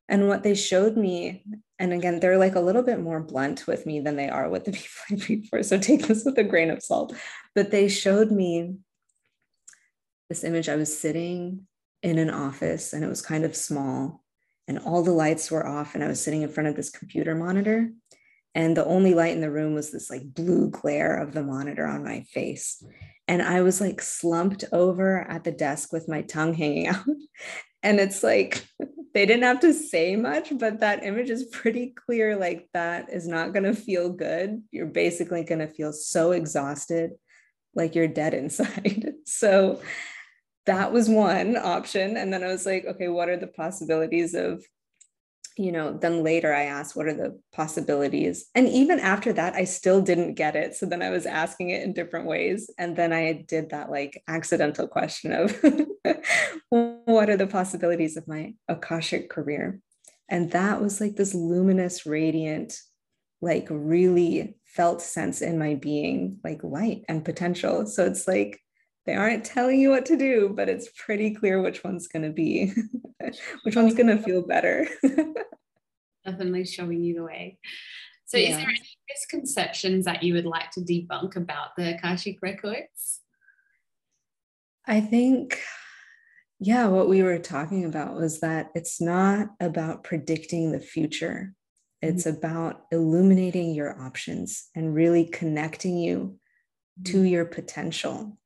and 0.10 0.28
what 0.28 0.42
they 0.42 0.56
showed 0.56 0.98
me, 0.98 1.46
and 1.78 1.94
again, 1.94 2.20
they're 2.20 2.40
like 2.40 2.56
a 2.56 2.60
little 2.60 2.82
bit 2.82 3.00
more 3.00 3.22
blunt 3.22 3.68
with 3.68 3.86
me 3.86 4.00
than 4.00 4.16
they 4.16 4.28
are 4.28 4.50
with 4.50 4.66
the 4.66 4.72
people 4.74 4.90
I 5.12 5.16
treat 5.16 5.48
for. 5.50 5.62
So 5.62 5.78
take 5.78 6.08
this 6.08 6.26
with 6.26 6.38
a 6.38 6.44
grain 6.44 6.72
of 6.72 6.84
salt. 6.84 7.16
But 7.54 7.70
they 7.70 7.88
showed 7.88 8.32
me 8.32 8.78
this 10.28 10.44
image. 10.44 10.68
I 10.68 10.76
was 10.76 10.98
sitting 10.98 11.68
in 12.02 12.18
an 12.18 12.32
office 12.32 12.94
and 12.94 13.04
it 13.04 13.08
was 13.08 13.22
kind 13.22 13.46
of 13.46 13.56
small, 13.56 14.24
and 14.68 14.80
all 14.80 15.04
the 15.04 15.12
lights 15.12 15.52
were 15.52 15.66
off. 15.66 15.94
And 15.94 16.04
I 16.04 16.08
was 16.08 16.22
sitting 16.22 16.42
in 16.42 16.50
front 16.50 16.70
of 16.70 16.76
this 16.76 16.90
computer 16.90 17.36
monitor. 17.36 17.92
And 18.56 18.76
the 18.76 18.86
only 18.86 19.14
light 19.14 19.34
in 19.34 19.42
the 19.42 19.52
room 19.52 19.74
was 19.74 19.92
this 19.92 20.10
like 20.10 20.34
blue 20.34 20.70
glare 20.70 21.16
of 21.16 21.34
the 21.34 21.44
monitor 21.44 21.86
on 21.86 22.04
my 22.04 22.22
face. 22.34 22.84
And 23.28 23.42
I 23.42 23.62
was 23.62 23.80
like 23.80 24.02
slumped 24.02 24.64
over 24.72 25.22
at 25.22 25.44
the 25.44 25.52
desk 25.52 25.94
with 25.94 26.10
my 26.10 26.24
tongue 26.24 26.54
hanging 26.54 26.88
out. 26.88 27.06
And 27.84 28.00
it's 28.00 28.24
like, 28.24 28.66
they 29.14 29.26
didn't 29.26 29.44
have 29.44 29.60
to 29.62 29.74
say 29.74 30.16
much, 30.16 30.52
but 30.58 30.80
that 30.80 31.04
image 31.04 31.30
is 31.30 31.46
pretty 31.46 31.94
clear. 31.96 32.36
Like, 32.36 32.68
that 32.74 33.12
is 33.12 33.28
not 33.28 33.54
going 33.54 33.64
to 33.64 33.74
feel 33.74 34.10
good. 34.10 34.62
You're 34.72 34.88
basically 34.88 35.44
going 35.44 35.60
to 35.60 35.68
feel 35.68 35.94
so 35.94 36.32
exhausted, 36.32 37.12
like 37.74 37.96
you're 37.96 38.08
dead 38.08 38.34
inside. 38.34 39.14
so, 39.26 39.82
that 40.66 40.92
was 40.92 41.10
one 41.10 41.58
option. 41.58 42.16
And 42.16 42.32
then 42.32 42.44
I 42.44 42.48
was 42.48 42.64
like, 42.64 42.86
okay, 42.86 43.08
what 43.08 43.28
are 43.28 43.38
the 43.38 43.48
possibilities 43.48 44.36
of 44.36 44.64
you 45.60 45.74
know, 45.74 45.92
then 45.92 46.24
later 46.24 46.54
I 46.54 46.64
asked, 46.64 46.96
what 46.96 47.08
are 47.08 47.14
the 47.14 47.38
possibilities? 47.52 48.46
And 48.56 48.70
even 48.70 48.98
after 48.98 49.34
that, 49.34 49.56
I 49.56 49.66
still 49.66 50.00
didn't 50.00 50.36
get 50.36 50.56
it. 50.56 50.74
So 50.74 50.86
then 50.86 51.02
I 51.02 51.10
was 51.10 51.26
asking 51.26 51.72
it 51.72 51.84
in 51.84 51.92
different 51.92 52.28
ways. 52.28 52.70
And 52.78 52.96
then 52.96 53.12
I 53.12 53.44
did 53.46 53.72
that 53.72 53.92
like 53.92 54.24
accidental 54.30 54.88
question 54.88 55.34
of 55.34 55.62
what 56.70 57.30
are 57.30 57.36
the 57.36 57.46
possibilities 57.46 58.16
of 58.16 58.26
my 58.26 58.54
Akashic 58.70 59.30
career? 59.30 59.82
And 60.30 60.50
that 60.52 60.82
was 60.82 61.02
like 61.02 61.18
this 61.18 61.36
luminous, 61.36 62.06
radiant, 62.06 62.80
like 63.42 63.68
really 63.70 64.56
felt 64.64 65.02
sense 65.02 65.42
in 65.42 65.60
my 65.60 65.76
being, 65.76 66.38
like 66.42 66.64
light 66.64 67.04
and 67.10 67.26
potential. 67.26 67.86
So 67.86 68.06
it's 68.06 68.30
like, 68.30 68.62
they 69.10 69.16
aren't 69.16 69.44
telling 69.44 69.80
you 69.80 69.90
what 69.90 70.06
to 70.06 70.16
do, 70.16 70.54
but 70.56 70.70
it's 70.70 70.88
pretty 70.96 71.34
clear 71.34 71.64
which 71.64 71.84
one's 71.84 72.08
going 72.08 72.22
to 72.22 72.30
be, 72.30 72.72
which 73.64 73.76
one's 73.76 73.96
going 73.96 74.16
to 74.16 74.22
feel 74.22 74.44
better. 74.44 74.88
Definitely 76.26 76.66
showing 76.66 77.02
you 77.02 77.16
the 77.16 77.24
way. 77.24 77.58
So, 78.28 78.38
yeah. 78.38 78.50
is 78.50 78.58
there 78.58 78.70
any 78.70 78.98
misconceptions 79.10 80.06
that 80.06 80.22
you 80.22 80.36
would 80.36 80.46
like 80.46 80.70
to 80.74 80.82
debunk 80.82 81.38
about 81.38 81.70
the 81.76 81.96
Akashic 81.96 82.38
records? 82.44 83.22
I 84.86 85.02
think, 85.02 85.60
yeah, 86.60 86.86
what 86.86 87.10
we 87.10 87.24
were 87.24 87.40
talking 87.40 87.86
about 87.86 88.14
was 88.14 88.42
that 88.42 88.70
it's 88.76 89.02
not 89.02 89.48
about 89.60 90.04
predicting 90.04 90.72
the 90.72 90.80
future. 90.80 91.56
It's 92.04 92.28
mm-hmm. 92.28 92.38
about 92.38 92.84
illuminating 92.92 93.74
your 93.74 94.00
options 94.00 94.70
and 94.76 94.94
really 94.94 95.26
connecting 95.26 95.98
you 95.98 96.38
to 97.06 97.14
mm-hmm. 97.14 97.26
your 97.26 97.46
potential 97.46 98.38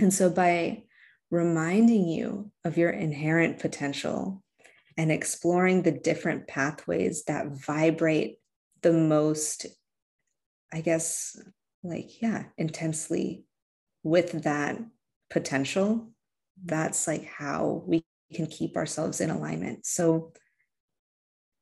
and 0.00 0.12
so 0.12 0.30
by 0.30 0.84
reminding 1.30 2.06
you 2.08 2.50
of 2.64 2.76
your 2.76 2.90
inherent 2.90 3.58
potential 3.58 4.42
and 4.96 5.10
exploring 5.10 5.82
the 5.82 5.92
different 5.92 6.46
pathways 6.46 7.24
that 7.24 7.46
vibrate 7.48 8.38
the 8.82 8.92
most, 8.92 9.66
I 10.72 10.82
guess, 10.82 11.36
like, 11.82 12.20
yeah, 12.20 12.44
intensely 12.58 13.44
with 14.02 14.42
that 14.42 14.78
potential, 15.30 16.12
that's 16.64 17.06
like 17.06 17.24
how 17.24 17.82
we 17.86 18.04
can 18.34 18.46
keep 18.46 18.76
ourselves 18.76 19.20
in 19.20 19.30
alignment. 19.30 19.86
So, 19.86 20.32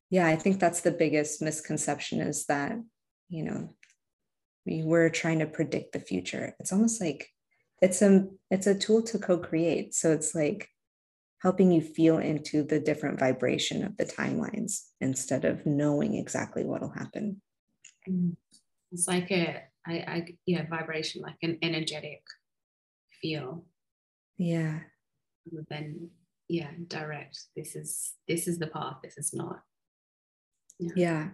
yeah, 0.09 0.27
I 0.27 0.35
think 0.35 0.59
that's 0.59 0.81
the 0.81 0.91
biggest 0.91 1.41
misconception 1.41 2.19
is 2.19 2.45
that, 2.47 2.73
you 3.29 3.43
know, 3.43 3.73
we 4.65 4.83
were 4.83 5.09
trying 5.09 5.39
to 5.39 5.45
predict 5.45 5.93
the 5.93 5.99
future. 5.99 6.55
It's 6.59 6.73
almost 6.73 6.99
like 6.99 7.29
it's 7.81 8.01
a 8.01 8.27
it's 8.49 8.67
a 8.67 8.77
tool 8.77 9.01
to 9.03 9.19
co-create. 9.19 9.93
So 9.93 10.11
it's 10.11 10.35
like 10.35 10.69
helping 11.41 11.71
you 11.71 11.81
feel 11.81 12.19
into 12.19 12.63
the 12.63 12.79
different 12.79 13.19
vibration 13.19 13.83
of 13.83 13.97
the 13.97 14.05
timelines 14.05 14.81
instead 14.99 15.43
of 15.43 15.65
knowing 15.65 16.15
exactly 16.15 16.63
what'll 16.63 16.93
happen. 16.93 17.41
Mm. 18.07 18.35
it's 18.91 19.07
like 19.07 19.31
a 19.31 19.63
I, 19.85 19.93
I 19.93 20.25
yeah 20.45 20.65
vibration 20.69 21.21
like 21.21 21.37
an 21.41 21.57
energetic 21.61 22.21
feel. 23.21 23.65
Yeah. 24.37 24.79
Then 25.69 26.11
yeah 26.47 26.71
direct 26.87 27.39
this 27.55 27.75
is 27.75 28.13
this 28.27 28.47
is 28.47 28.59
the 28.59 28.67
path 28.67 28.97
this 29.03 29.17
is 29.17 29.33
not. 29.33 29.61
Yeah, 30.79 30.93
yeah. 30.95 31.29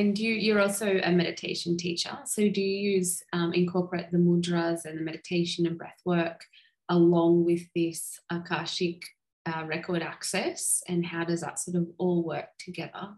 And 0.00 0.18
you, 0.18 0.32
you're 0.32 0.62
also 0.62 0.98
a 1.02 1.12
meditation 1.12 1.76
teacher. 1.76 2.18
So 2.24 2.48
do 2.48 2.62
you 2.62 2.92
use 2.92 3.22
um, 3.34 3.52
incorporate 3.52 4.10
the 4.10 4.16
mudras 4.16 4.86
and 4.86 4.98
the 4.98 5.02
meditation 5.02 5.66
and 5.66 5.76
breath 5.76 6.00
work 6.06 6.40
along 6.88 7.44
with 7.44 7.60
this 7.74 8.18
Akashic 8.30 9.02
uh, 9.44 9.64
record 9.66 10.02
access? 10.02 10.82
And 10.88 11.04
how 11.04 11.24
does 11.24 11.42
that 11.42 11.58
sort 11.58 11.76
of 11.76 11.86
all 11.98 12.24
work 12.24 12.46
together? 12.58 13.10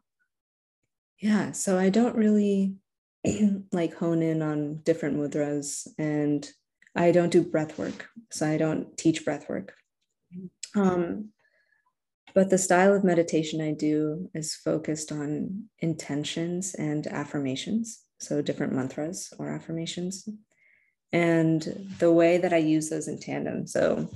Yeah, 1.20 1.52
so 1.52 1.78
I 1.78 1.88
don't 1.88 2.16
really 2.16 2.74
like 3.72 3.94
hone 3.94 4.20
in 4.20 4.42
on 4.42 4.80
different 4.82 5.16
mudras 5.16 5.86
and 5.98 6.50
I 6.96 7.12
don't 7.12 7.30
do 7.30 7.44
breath 7.44 7.78
work, 7.78 8.08
so 8.32 8.44
I 8.46 8.56
don't 8.56 8.98
teach 8.98 9.24
breath 9.24 9.48
work. 9.48 9.72
Um, 10.74 11.28
but 12.34 12.50
the 12.50 12.58
style 12.58 12.94
of 12.94 13.04
meditation 13.04 13.60
I 13.60 13.72
do 13.72 14.30
is 14.34 14.54
focused 14.54 15.12
on 15.12 15.64
intentions 15.78 16.74
and 16.74 17.06
affirmations, 17.06 18.00
so 18.18 18.42
different 18.42 18.72
mantras 18.72 19.32
or 19.38 19.50
affirmations. 19.50 20.28
And 21.12 21.62
the 21.98 22.12
way 22.12 22.38
that 22.38 22.52
I 22.52 22.58
use 22.58 22.88
those 22.88 23.08
in 23.08 23.20
tandem. 23.20 23.66
So 23.66 24.08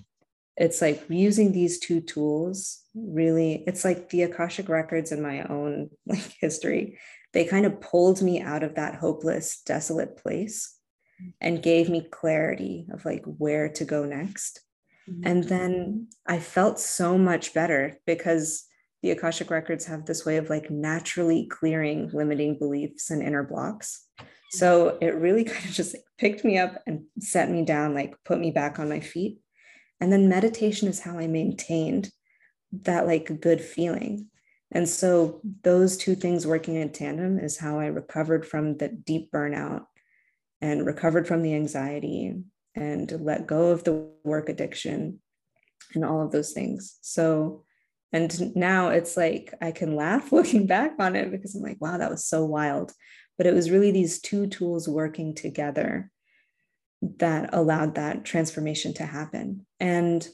it's 0.57 0.81
like 0.81 1.05
using 1.09 1.53
these 1.53 1.79
two 1.79 2.01
tools 2.01 2.81
really, 2.95 3.63
it's 3.67 3.85
like 3.85 4.09
the 4.09 4.23
Akashic 4.23 4.69
records 4.69 5.13
in 5.13 5.21
my 5.21 5.43
own 5.43 5.91
like 6.07 6.33
history. 6.41 6.99
They 7.33 7.45
kind 7.45 7.67
of 7.67 7.81
pulled 7.81 8.23
me 8.23 8.41
out 8.41 8.63
of 8.63 8.77
that 8.77 8.95
hopeless, 8.95 9.61
desolate 9.67 10.17
place 10.17 10.75
and 11.41 11.63
gave 11.63 11.89
me 11.89 12.09
clarity 12.11 12.87
of 12.91 13.05
like 13.05 13.25
where 13.25 13.69
to 13.71 13.85
go 13.85 14.05
next. 14.05 14.61
Mm-hmm. 15.09 15.27
And 15.27 15.45
then 15.45 16.09
I 16.27 16.39
felt 16.39 16.79
so 16.81 17.17
much 17.17 17.55
better 17.55 17.99
because 18.07 18.65
the 19.03 19.11
Akashic 19.13 19.51
records 19.51 19.87
have 19.87 20.05
this 20.05 20.25
way 20.27 20.37
of 20.37 20.51
like 20.51 20.71
naturally 20.71 21.47
clearing 21.47 22.11
limiting 22.13 22.59
beliefs 22.59 23.11
and 23.11 23.23
inner 23.23 23.45
blocks. 23.45 24.05
So 24.51 24.99
it 25.01 25.15
really 25.15 25.45
kind 25.53 25.65
of 25.65 25.71
just 25.71 25.97
picked 26.19 26.45
me 26.45 26.59
up 26.59 26.83
and 26.87 27.05
set 27.19 27.51
me 27.51 27.65
down, 27.65 27.95
like 27.95 28.15
put 28.25 28.39
me 28.39 28.51
back 28.51 28.79
on 28.79 28.89
my 28.89 29.01
feet. 29.01 29.39
And 30.01 30.13
then 30.13 30.29
meditation 30.29 30.89
is 30.89 31.01
how 31.01 31.19
I 31.19 31.27
maintained 31.27 32.11
that 32.73 33.07
like 33.07 33.41
good 33.41 33.61
feeling. 33.61 34.29
And 34.73 34.89
so 34.89 35.41
those 35.63 35.97
two 35.97 36.15
things 36.15 36.47
working 36.47 36.75
in 36.75 36.91
tandem 36.91 37.39
is 37.39 37.59
how 37.59 37.79
I 37.79 37.87
recovered 37.87 38.45
from 38.47 38.77
the 38.77 38.89
deep 38.89 39.31
burnout 39.31 39.85
and 40.61 40.85
recovered 40.85 41.29
from 41.29 41.43
the 41.43 41.55
anxiety 41.55 42.35
and 42.77 43.11
let 43.21 43.47
go 43.47 43.71
of 43.71 43.85
the 43.85 44.09
work 44.23 44.49
addiction 44.49 45.21
and 45.95 46.05
all 46.05 46.23
of 46.23 46.31
those 46.31 46.53
things. 46.53 46.99
So, 47.01 47.65
and 48.13 48.55
now 48.55 48.91
it's 48.91 49.17
like 49.17 49.55
I 49.61 49.73
can 49.73 49.97
laugh 49.97 50.31
looking 50.33 50.67
back 50.67 50.93
on 50.99 51.17
it 51.17 51.31
because 51.31 51.55
I'm 51.55 51.63
like, 51.63 51.81
wow, 51.81 51.99
that 51.99 52.11
was 52.11 52.27
so 52.27 52.45
wild. 52.45 52.93
But 53.39 53.47
it 53.47 53.55
was 53.55 53.71
really 53.71 53.91
these 53.91 54.21
two 54.21 54.47
tools 54.47 54.89
working 54.89 55.35
together 55.35 56.11
that 57.19 57.51
allowed 57.53 57.97
that 57.97 58.25
transformation 58.25 58.95
to 58.95 59.05
happen. 59.05 59.67
And 59.81 60.27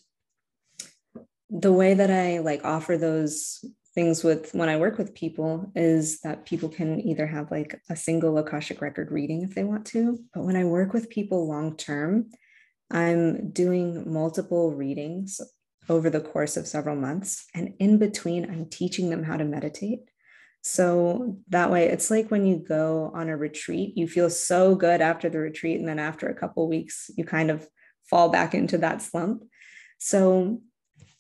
the 1.50 1.72
way 1.72 1.94
that 1.94 2.11
I 2.11 2.38
like 2.38 2.64
offer 2.64 2.96
those 2.96 3.64
things 3.94 4.24
with 4.24 4.55
when 4.55 4.68
I 4.68 4.78
work 4.78 4.96
with 4.96 5.14
people 5.14 5.70
is 5.74 6.20
that 6.20 6.46
people 6.46 6.68
can 6.68 7.00
either 7.00 7.26
have 7.26 7.50
like 7.50 7.78
a 7.90 7.96
single 7.96 8.38
Akashic 8.38 8.81
record 8.81 9.11
reading 9.11 9.42
if 9.42 9.55
they 9.55 9.64
want 9.64 9.87
to. 9.87 10.18
But 10.33 10.44
when 10.44 10.57
I 10.57 10.64
work 10.64 10.92
with 10.92 11.11
people 11.11 11.46
long 11.46 11.76
term, 11.76 12.31
I'm 12.90 13.50
doing 13.50 14.11
multiple 14.11 14.72
readings 14.74 15.40
over 15.88 16.09
the 16.11 16.20
course 16.20 16.57
of 16.57 16.66
several 16.66 16.96
months. 16.96 17.46
And 17.55 17.74
in 17.78 17.98
between, 17.98 18.50
I'm 18.50 18.66
teaching 18.66 19.11
them 19.11 19.24
how 19.24 19.37
to 19.37 19.44
meditate. 19.44 20.00
So 20.62 21.38
that 21.48 21.70
way, 21.70 21.88
it's 21.88 22.11
like 22.11 22.31
when 22.31 22.46
you 22.46 22.57
go 22.57 23.11
on 23.14 23.28
a 23.28 23.37
retreat, 23.37 23.96
you 23.96 24.07
feel 24.07 24.31
so 24.31 24.74
good 24.76 25.00
after 25.00 25.28
the 25.28 25.38
retreat. 25.38 25.81
And 25.81 25.88
then 25.88 25.98
after 25.98 26.28
a 26.28 26.35
couple 26.35 26.68
weeks, 26.68 27.11
you 27.16 27.24
kind 27.24 27.50
of 27.50 27.66
fall 28.09 28.28
back 28.28 28.55
into 28.55 28.78
that 28.78 29.02
slump. 29.02 29.42
So 29.98 30.61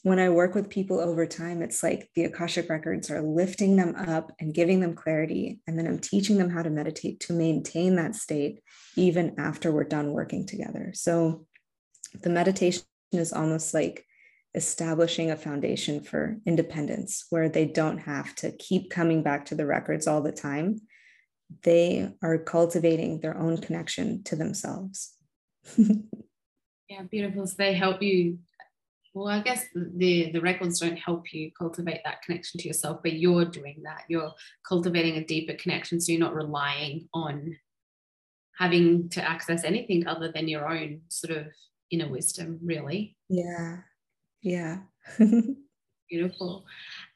when 0.02 0.18
I 0.18 0.30
work 0.30 0.54
with 0.54 0.68
people 0.68 0.98
over 0.98 1.26
time, 1.26 1.62
it's 1.62 1.82
like 1.82 2.10
the 2.14 2.24
Akashic 2.24 2.68
records 2.68 3.08
are 3.10 3.22
lifting 3.22 3.76
them 3.76 3.94
up 3.94 4.32
and 4.40 4.52
giving 4.52 4.80
them 4.80 4.94
clarity. 4.94 5.60
And 5.66 5.78
then 5.78 5.86
I'm 5.86 6.00
teaching 6.00 6.38
them 6.38 6.50
how 6.50 6.62
to 6.62 6.70
meditate 6.70 7.20
to 7.20 7.32
maintain 7.32 7.96
that 7.96 8.16
state 8.16 8.60
even 8.96 9.38
after 9.38 9.70
we're 9.70 9.84
done 9.84 10.10
working 10.12 10.44
together. 10.44 10.90
So 10.94 11.46
the 12.20 12.30
meditation 12.30 12.82
is 13.12 13.32
almost 13.32 13.74
like 13.74 14.04
establishing 14.54 15.30
a 15.30 15.36
foundation 15.36 16.02
for 16.02 16.36
independence 16.46 17.26
where 17.30 17.48
they 17.48 17.64
don't 17.64 17.98
have 17.98 18.34
to 18.36 18.50
keep 18.52 18.90
coming 18.90 19.22
back 19.22 19.46
to 19.46 19.54
the 19.54 19.66
records 19.66 20.08
all 20.08 20.20
the 20.20 20.32
time. 20.32 20.80
They 21.62 22.12
are 22.22 22.38
cultivating 22.38 23.20
their 23.20 23.38
own 23.38 23.58
connection 23.58 24.24
to 24.24 24.36
themselves. 24.36 25.14
yeah, 26.88 27.02
beautiful. 27.08 27.46
So 27.46 27.54
they 27.56 27.74
help 27.74 28.02
you 28.02 28.38
well 29.14 29.28
i 29.28 29.40
guess 29.40 29.66
the 29.74 30.30
the 30.32 30.40
records 30.40 30.80
don't 30.80 30.96
help 30.96 31.32
you 31.32 31.50
cultivate 31.58 32.00
that 32.04 32.22
connection 32.22 32.58
to 32.58 32.68
yourself 32.68 33.02
but 33.02 33.14
you're 33.14 33.44
doing 33.44 33.82
that. 33.84 34.04
You're 34.08 34.32
cultivating 34.66 35.16
a 35.16 35.24
deeper 35.24 35.54
connection 35.54 36.00
so 36.00 36.12
you're 36.12 36.20
not 36.20 36.34
relying 36.34 37.08
on 37.12 37.56
having 38.58 39.08
to 39.10 39.28
access 39.28 39.64
anything 39.64 40.06
other 40.06 40.30
than 40.30 40.48
your 40.48 40.68
own 40.68 41.02
sort 41.08 41.36
of 41.36 41.46
inner 41.90 42.08
wisdom 42.08 42.58
really. 42.62 43.16
Yeah. 43.28 43.78
Yeah. 44.42 44.78
Beautiful. 46.10 46.64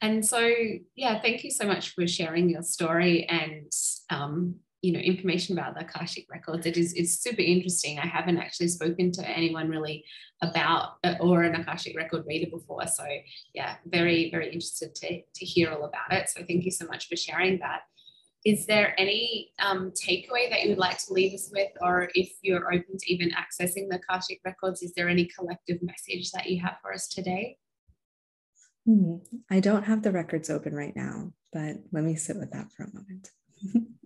And 0.01 0.25
so 0.25 0.53
yeah 0.95 1.21
thank 1.21 1.45
you 1.45 1.51
so 1.51 1.67
much 1.67 1.95
for 1.95 2.07
sharing 2.07 2.49
your 2.49 2.63
story 2.63 3.27
and 3.29 3.71
um, 4.11 4.57
you 4.87 4.93
know 4.93 5.01
information 5.01 5.59
about 5.59 5.75
the 5.75 5.81
Akashic 5.81 6.27
records. 6.31 6.65
It 6.65 6.77
is 6.77 6.93
it's 6.93 7.19
super 7.19 7.41
interesting. 7.41 7.99
I 7.99 8.07
haven't 8.07 8.39
actually 8.39 8.69
spoken 8.69 9.11
to 9.13 9.29
anyone 9.29 9.69
really 9.69 10.05
about 10.43 10.99
or 11.19 11.43
an 11.43 11.57
Akashic 11.57 11.97
record 11.97 12.25
reader 12.25 12.49
before. 12.49 12.87
So 12.87 13.05
yeah, 13.53 13.75
very 13.85 14.31
very 14.31 14.47
interested 14.47 14.95
to 14.95 15.23
to 15.23 15.45
hear 15.45 15.73
all 15.73 15.85
about 15.85 16.13
it. 16.13 16.29
So 16.29 16.45
thank 16.47 16.65
you 16.65 16.71
so 16.71 16.87
much 16.87 17.09
for 17.09 17.17
sharing 17.17 17.59
that. 17.59 17.81
Is 18.45 18.65
there 18.67 18.95
any 18.97 19.51
um, 19.59 19.91
takeaway 19.91 20.49
that 20.51 20.63
you 20.63 20.69
would 20.69 20.79
like 20.79 20.99
to 20.99 21.13
leave 21.13 21.35
us 21.35 21.51
with, 21.53 21.73
or 21.81 22.09
if 22.15 22.31
you're 22.43 22.73
open 22.73 22.97
to 22.97 23.13
even 23.13 23.33
accessing 23.33 23.89
the 23.89 23.97
Akashic 23.97 24.41
records, 24.45 24.83
is 24.83 24.93
there 24.95 25.09
any 25.09 25.25
collective 25.25 25.83
message 25.83 26.31
that 26.31 26.47
you 26.49 26.63
have 26.63 26.77
for 26.81 26.93
us 26.93 27.09
today? 27.09 27.59
Hmm. 28.87 29.17
I 29.51 29.59
don't 29.59 29.83
have 29.83 30.05
the 30.05 30.13
records 30.13 30.49
open 30.49 30.77
right 30.77 30.95
now, 30.95 31.33
but 31.53 31.79
let 31.91 32.05
me 32.05 32.15
sit 32.15 32.37
with 32.37 32.53
that 32.53 32.71
for 32.71 32.85
a 32.85 32.95
moment. 32.95 33.31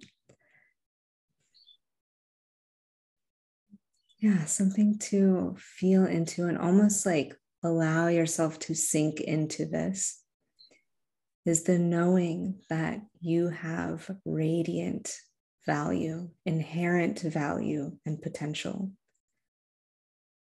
Yeah, 4.21 4.45
something 4.45 4.99
to 5.11 5.57
feel 5.59 6.05
into 6.05 6.47
and 6.47 6.59
almost 6.59 7.07
like 7.07 7.35
allow 7.63 8.09
yourself 8.09 8.59
to 8.61 8.75
sink 8.75 9.21
into 9.21 9.65
this 9.65 10.23
is 11.47 11.63
the 11.63 11.79
knowing 11.79 12.61
that 12.69 13.01
you 13.21 13.49
have 13.49 14.11
radiant 14.27 15.17
value, 15.65 16.29
inherent 16.45 17.21
value, 17.21 17.97
and 18.05 18.21
potential. 18.21 18.93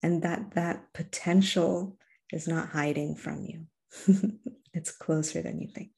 And 0.03 0.23
that 0.23 0.55
that 0.55 0.93
potential 0.93 1.97
is 2.31 2.47
not 2.47 2.69
hiding 2.69 3.17
from 3.17 3.47
you, 3.47 3.67
it's 4.75 4.91
closer 4.91 5.41
than 5.41 5.63
you 5.63 5.69
think. 5.69 5.93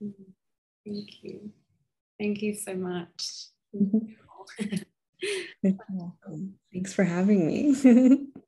Mm-hmm. 0.00 0.30
Thank 0.86 1.22
you. 1.22 1.50
Thank 2.20 2.42
you 2.42 2.54
so 2.54 2.74
much. 2.74 3.48
Mm-hmm. 3.74 4.74
You're 5.62 5.76
welcome. 5.90 6.54
Thanks 6.72 6.92
for 6.92 7.04
having 7.04 7.46
me. 7.46 7.74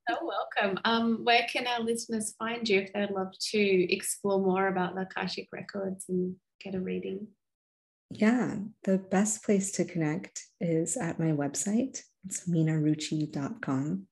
so 0.09 0.19
welcome. 0.23 0.79
Um, 0.85 1.25
where 1.25 1.47
can 1.51 1.67
our 1.67 1.81
listeners 1.81 2.35
find 2.39 2.69
you 2.69 2.81
if 2.81 2.93
they'd 2.93 3.11
love 3.11 3.33
to 3.51 3.93
explore 3.93 4.41
more 4.41 4.67
about 4.67 4.95
the 4.95 5.03
Akashic 5.03 5.49
Records 5.53 6.07
and 6.09 6.35
get 6.61 6.75
a 6.75 6.81
reading? 6.81 7.29
Yeah, 8.11 8.57
the 8.83 8.99
best 8.99 9.45
place 9.45 9.73
to 9.73 9.85
connect 9.85 10.43
is 10.61 10.97
at 10.97 11.19
my 11.19 11.33
website. 11.33 12.01
It's 12.27 12.49
minaruchi.com. 12.49 14.07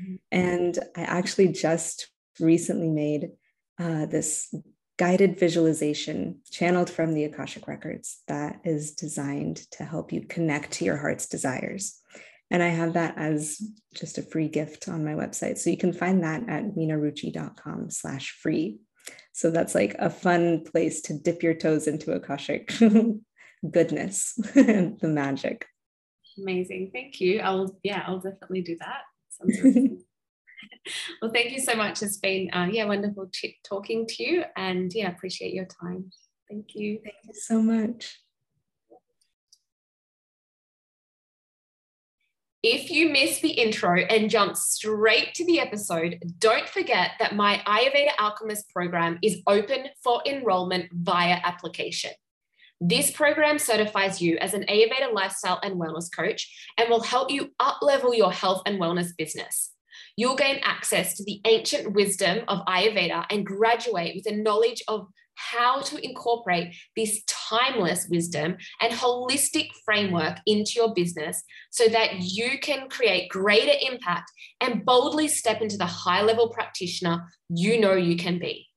Mm-hmm. 0.00 0.14
And 0.32 0.78
I 0.96 1.02
actually 1.02 1.48
just 1.48 2.08
recently 2.40 2.88
made 2.88 3.30
uh, 3.78 4.06
this 4.06 4.54
guided 4.98 5.38
visualization 5.38 6.40
channeled 6.50 6.88
from 6.88 7.12
the 7.12 7.24
Akashic 7.24 7.68
Records 7.68 8.22
that 8.28 8.60
is 8.64 8.94
designed 8.94 9.56
to 9.72 9.84
help 9.84 10.12
you 10.12 10.22
connect 10.22 10.72
to 10.72 10.84
your 10.84 10.96
heart's 10.96 11.26
desires. 11.26 12.00
And 12.50 12.62
I 12.62 12.68
have 12.68 12.92
that 12.92 13.14
as 13.16 13.60
just 13.94 14.18
a 14.18 14.22
free 14.22 14.48
gift 14.48 14.88
on 14.88 15.04
my 15.04 15.14
website. 15.14 15.58
So 15.58 15.70
you 15.70 15.76
can 15.76 15.92
find 15.92 16.22
that 16.22 16.48
at 16.48 16.76
minaruchi.com 16.76 17.90
slash 17.90 18.30
free. 18.30 18.78
So 19.32 19.50
that's 19.50 19.74
like 19.74 19.96
a 19.98 20.10
fun 20.10 20.64
place 20.64 21.02
to 21.02 21.14
dip 21.18 21.42
your 21.42 21.54
toes 21.54 21.86
into 21.86 22.12
Akashic 22.12 22.72
goodness, 23.70 24.34
the 24.54 24.96
magic. 25.02 25.66
Amazing. 26.38 26.90
Thank 26.92 27.20
you. 27.20 27.40
I'll, 27.40 27.76
yeah, 27.82 28.04
I'll 28.06 28.20
definitely 28.20 28.62
do 28.62 28.76
that. 28.80 29.02
well, 31.22 31.32
thank 31.32 31.52
you 31.52 31.60
so 31.60 31.74
much. 31.74 32.02
It's 32.02 32.18
been, 32.18 32.50
uh, 32.52 32.68
yeah, 32.70 32.84
wonderful 32.84 33.30
talking 33.64 34.06
to 34.06 34.22
you 34.22 34.44
and 34.56 34.92
yeah, 34.94 35.10
appreciate 35.10 35.54
your 35.54 35.66
time. 35.66 36.10
Thank 36.48 36.74
you. 36.74 37.00
Thank 37.02 37.16
you 37.24 37.34
so 37.34 37.60
much. 37.60 38.18
If 42.62 42.90
you 42.90 43.10
missed 43.10 43.42
the 43.42 43.50
intro 43.50 44.00
and 44.00 44.30
jump 44.30 44.56
straight 44.56 45.34
to 45.34 45.44
the 45.44 45.60
episode, 45.60 46.18
don't 46.38 46.68
forget 46.68 47.12
that 47.18 47.36
my 47.36 47.62
Ayurveda 47.66 48.12
Alchemist 48.18 48.70
program 48.70 49.18
is 49.22 49.42
open 49.46 49.86
for 50.02 50.22
enrollment 50.26 50.86
via 50.92 51.38
application. 51.44 52.10
This 52.80 53.10
program 53.10 53.58
certifies 53.58 54.20
you 54.20 54.36
as 54.38 54.54
an 54.54 54.64
Ayurveda 54.64 55.12
lifestyle 55.12 55.60
and 55.62 55.80
wellness 55.80 56.08
coach 56.14 56.70
and 56.78 56.88
will 56.90 57.02
help 57.02 57.30
you 57.30 57.52
uplevel 57.60 58.16
your 58.16 58.32
health 58.32 58.62
and 58.66 58.80
wellness 58.80 59.16
business. 59.16 59.72
You'll 60.16 60.36
gain 60.36 60.60
access 60.62 61.16
to 61.16 61.24
the 61.24 61.40
ancient 61.44 61.92
wisdom 61.92 62.44
of 62.48 62.64
Ayurveda 62.66 63.26
and 63.30 63.46
graduate 63.46 64.14
with 64.16 64.26
a 64.32 64.36
knowledge 64.36 64.82
of 64.88 65.08
how 65.36 65.80
to 65.80 66.04
incorporate 66.04 66.74
this 66.96 67.22
timeless 67.26 68.06
wisdom 68.10 68.56
and 68.80 68.92
holistic 68.92 69.68
framework 69.84 70.38
into 70.46 70.72
your 70.76 70.94
business 70.94 71.42
so 71.70 71.88
that 71.88 72.20
you 72.20 72.58
can 72.60 72.88
create 72.88 73.28
greater 73.28 73.72
impact 73.80 74.30
and 74.60 74.84
boldly 74.84 75.28
step 75.28 75.60
into 75.60 75.76
the 75.76 75.86
high 75.86 76.22
level 76.22 76.48
practitioner 76.48 77.26
you 77.48 77.80
know 77.80 77.94
you 77.94 78.16
can 78.16 78.38
be. 78.38 78.68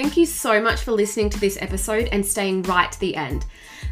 Thank 0.00 0.16
you 0.16 0.26
so 0.26 0.62
much 0.62 0.82
for 0.82 0.92
listening 0.92 1.28
to 1.30 1.40
this 1.40 1.58
episode 1.60 2.08
and 2.12 2.24
staying 2.24 2.62
right 2.62 2.92
to 2.92 3.00
the 3.00 3.16
end. 3.16 3.46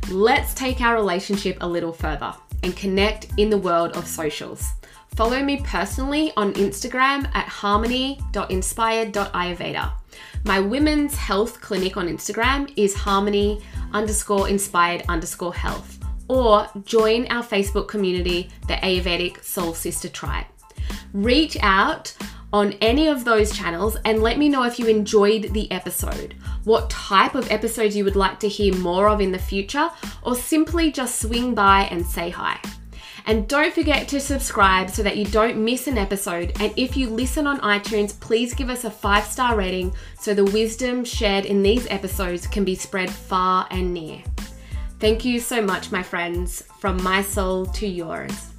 Let's 0.09 0.55
take 0.55 0.81
our 0.81 0.95
relationship 0.95 1.57
a 1.61 1.67
little 1.67 1.93
further 1.93 2.33
and 2.63 2.77
connect 2.77 3.27
in 3.39 3.51
the 3.51 3.59
world 3.59 3.97
of 3.97 4.07
socials. 4.07 4.71
Follow 5.17 5.43
me 5.43 5.63
personally 5.65 6.33
on 6.37 6.53
Instagram 6.53 7.29
at 7.35 7.49
harmony.inspired.ayurveda. 7.49 9.93
My 10.45 10.61
women's 10.61 11.17
health 11.17 11.61
clinic 11.61 11.97
on 11.97 12.07
Instagram 12.07 12.73
is 12.77 12.95
harmony 12.95 13.61
underscore 13.93 14.49
inspired 14.49 15.03
underscore 15.09 15.55
health. 15.55 15.99
Or 16.29 16.69
join 16.85 17.27
our 17.33 17.43
Facebook 17.43 17.89
community, 17.89 18.49
the 18.69 18.75
Ayurvedic 18.75 19.43
Soul 19.43 19.75
Sister 19.75 20.09
Tribe. 20.09 20.47
Reach 21.13 21.57
out 21.63 22.15
on 22.57 22.73
any 22.81 23.07
of 23.07 23.23
those 23.23 23.55
channels 23.55 23.99
and 24.07 24.23
let 24.23 24.39
me 24.39 24.49
know 24.49 24.63
if 24.63 24.79
you 24.79 24.87
enjoyed 24.87 25.53
the 25.53 25.71
episode, 25.71 26.35
what 26.65 26.89
type 26.89 27.35
of 27.35 27.51
episodes 27.53 27.95
you 27.95 28.03
would 28.03 28.17
like 28.17 28.41
to 28.41 28.49
hear 28.49 28.75
more 28.77 29.11
of 29.11 29.21
in 29.21 29.31
the 29.31 29.39
future, 29.39 29.91
or 30.23 30.35
simply 30.35 30.91
just 30.91 31.21
swing 31.21 31.55
by 31.55 31.83
and 31.91 32.05
say 32.05 32.31
hi. 32.31 32.59
And 33.27 33.47
don't 33.47 33.75
forget 33.75 34.09
to 34.09 34.21
subscribe 34.21 34.89
so 34.89 35.03
that 35.03 35.19
you 35.19 35.27
don't 35.27 35.63
miss 35.63 35.87
an 35.87 35.99
episode. 35.99 36.53
And 36.59 36.73
if 36.79 36.97
you 36.97 37.11
listen 37.11 37.47
on 37.47 37.61
iTunes, 37.61 38.19
please 38.19 38.55
give 38.55 38.71
us 38.71 38.85
a 38.85 38.91
five 38.91 39.25
star 39.25 39.55
rating 39.55 39.93
so 40.19 40.33
the 40.33 40.45
wisdom 40.45 41.05
shared 41.05 41.45
in 41.45 41.63
these 41.63 41.87
episodes 41.89 42.47
can 42.47 42.65
be 42.65 42.75
spread 42.75 43.11
far 43.11 43.67
and 43.71 43.93
near. 43.93 44.23
Thank 44.99 45.27
you 45.27 45.41
so 45.41 45.61
much, 45.61 45.93
my 45.93 46.03
friends, 46.03 46.63
from 46.79 47.03
my 47.03 47.21
soul 47.21 47.67
to 47.67 47.87
yours. 47.87 48.56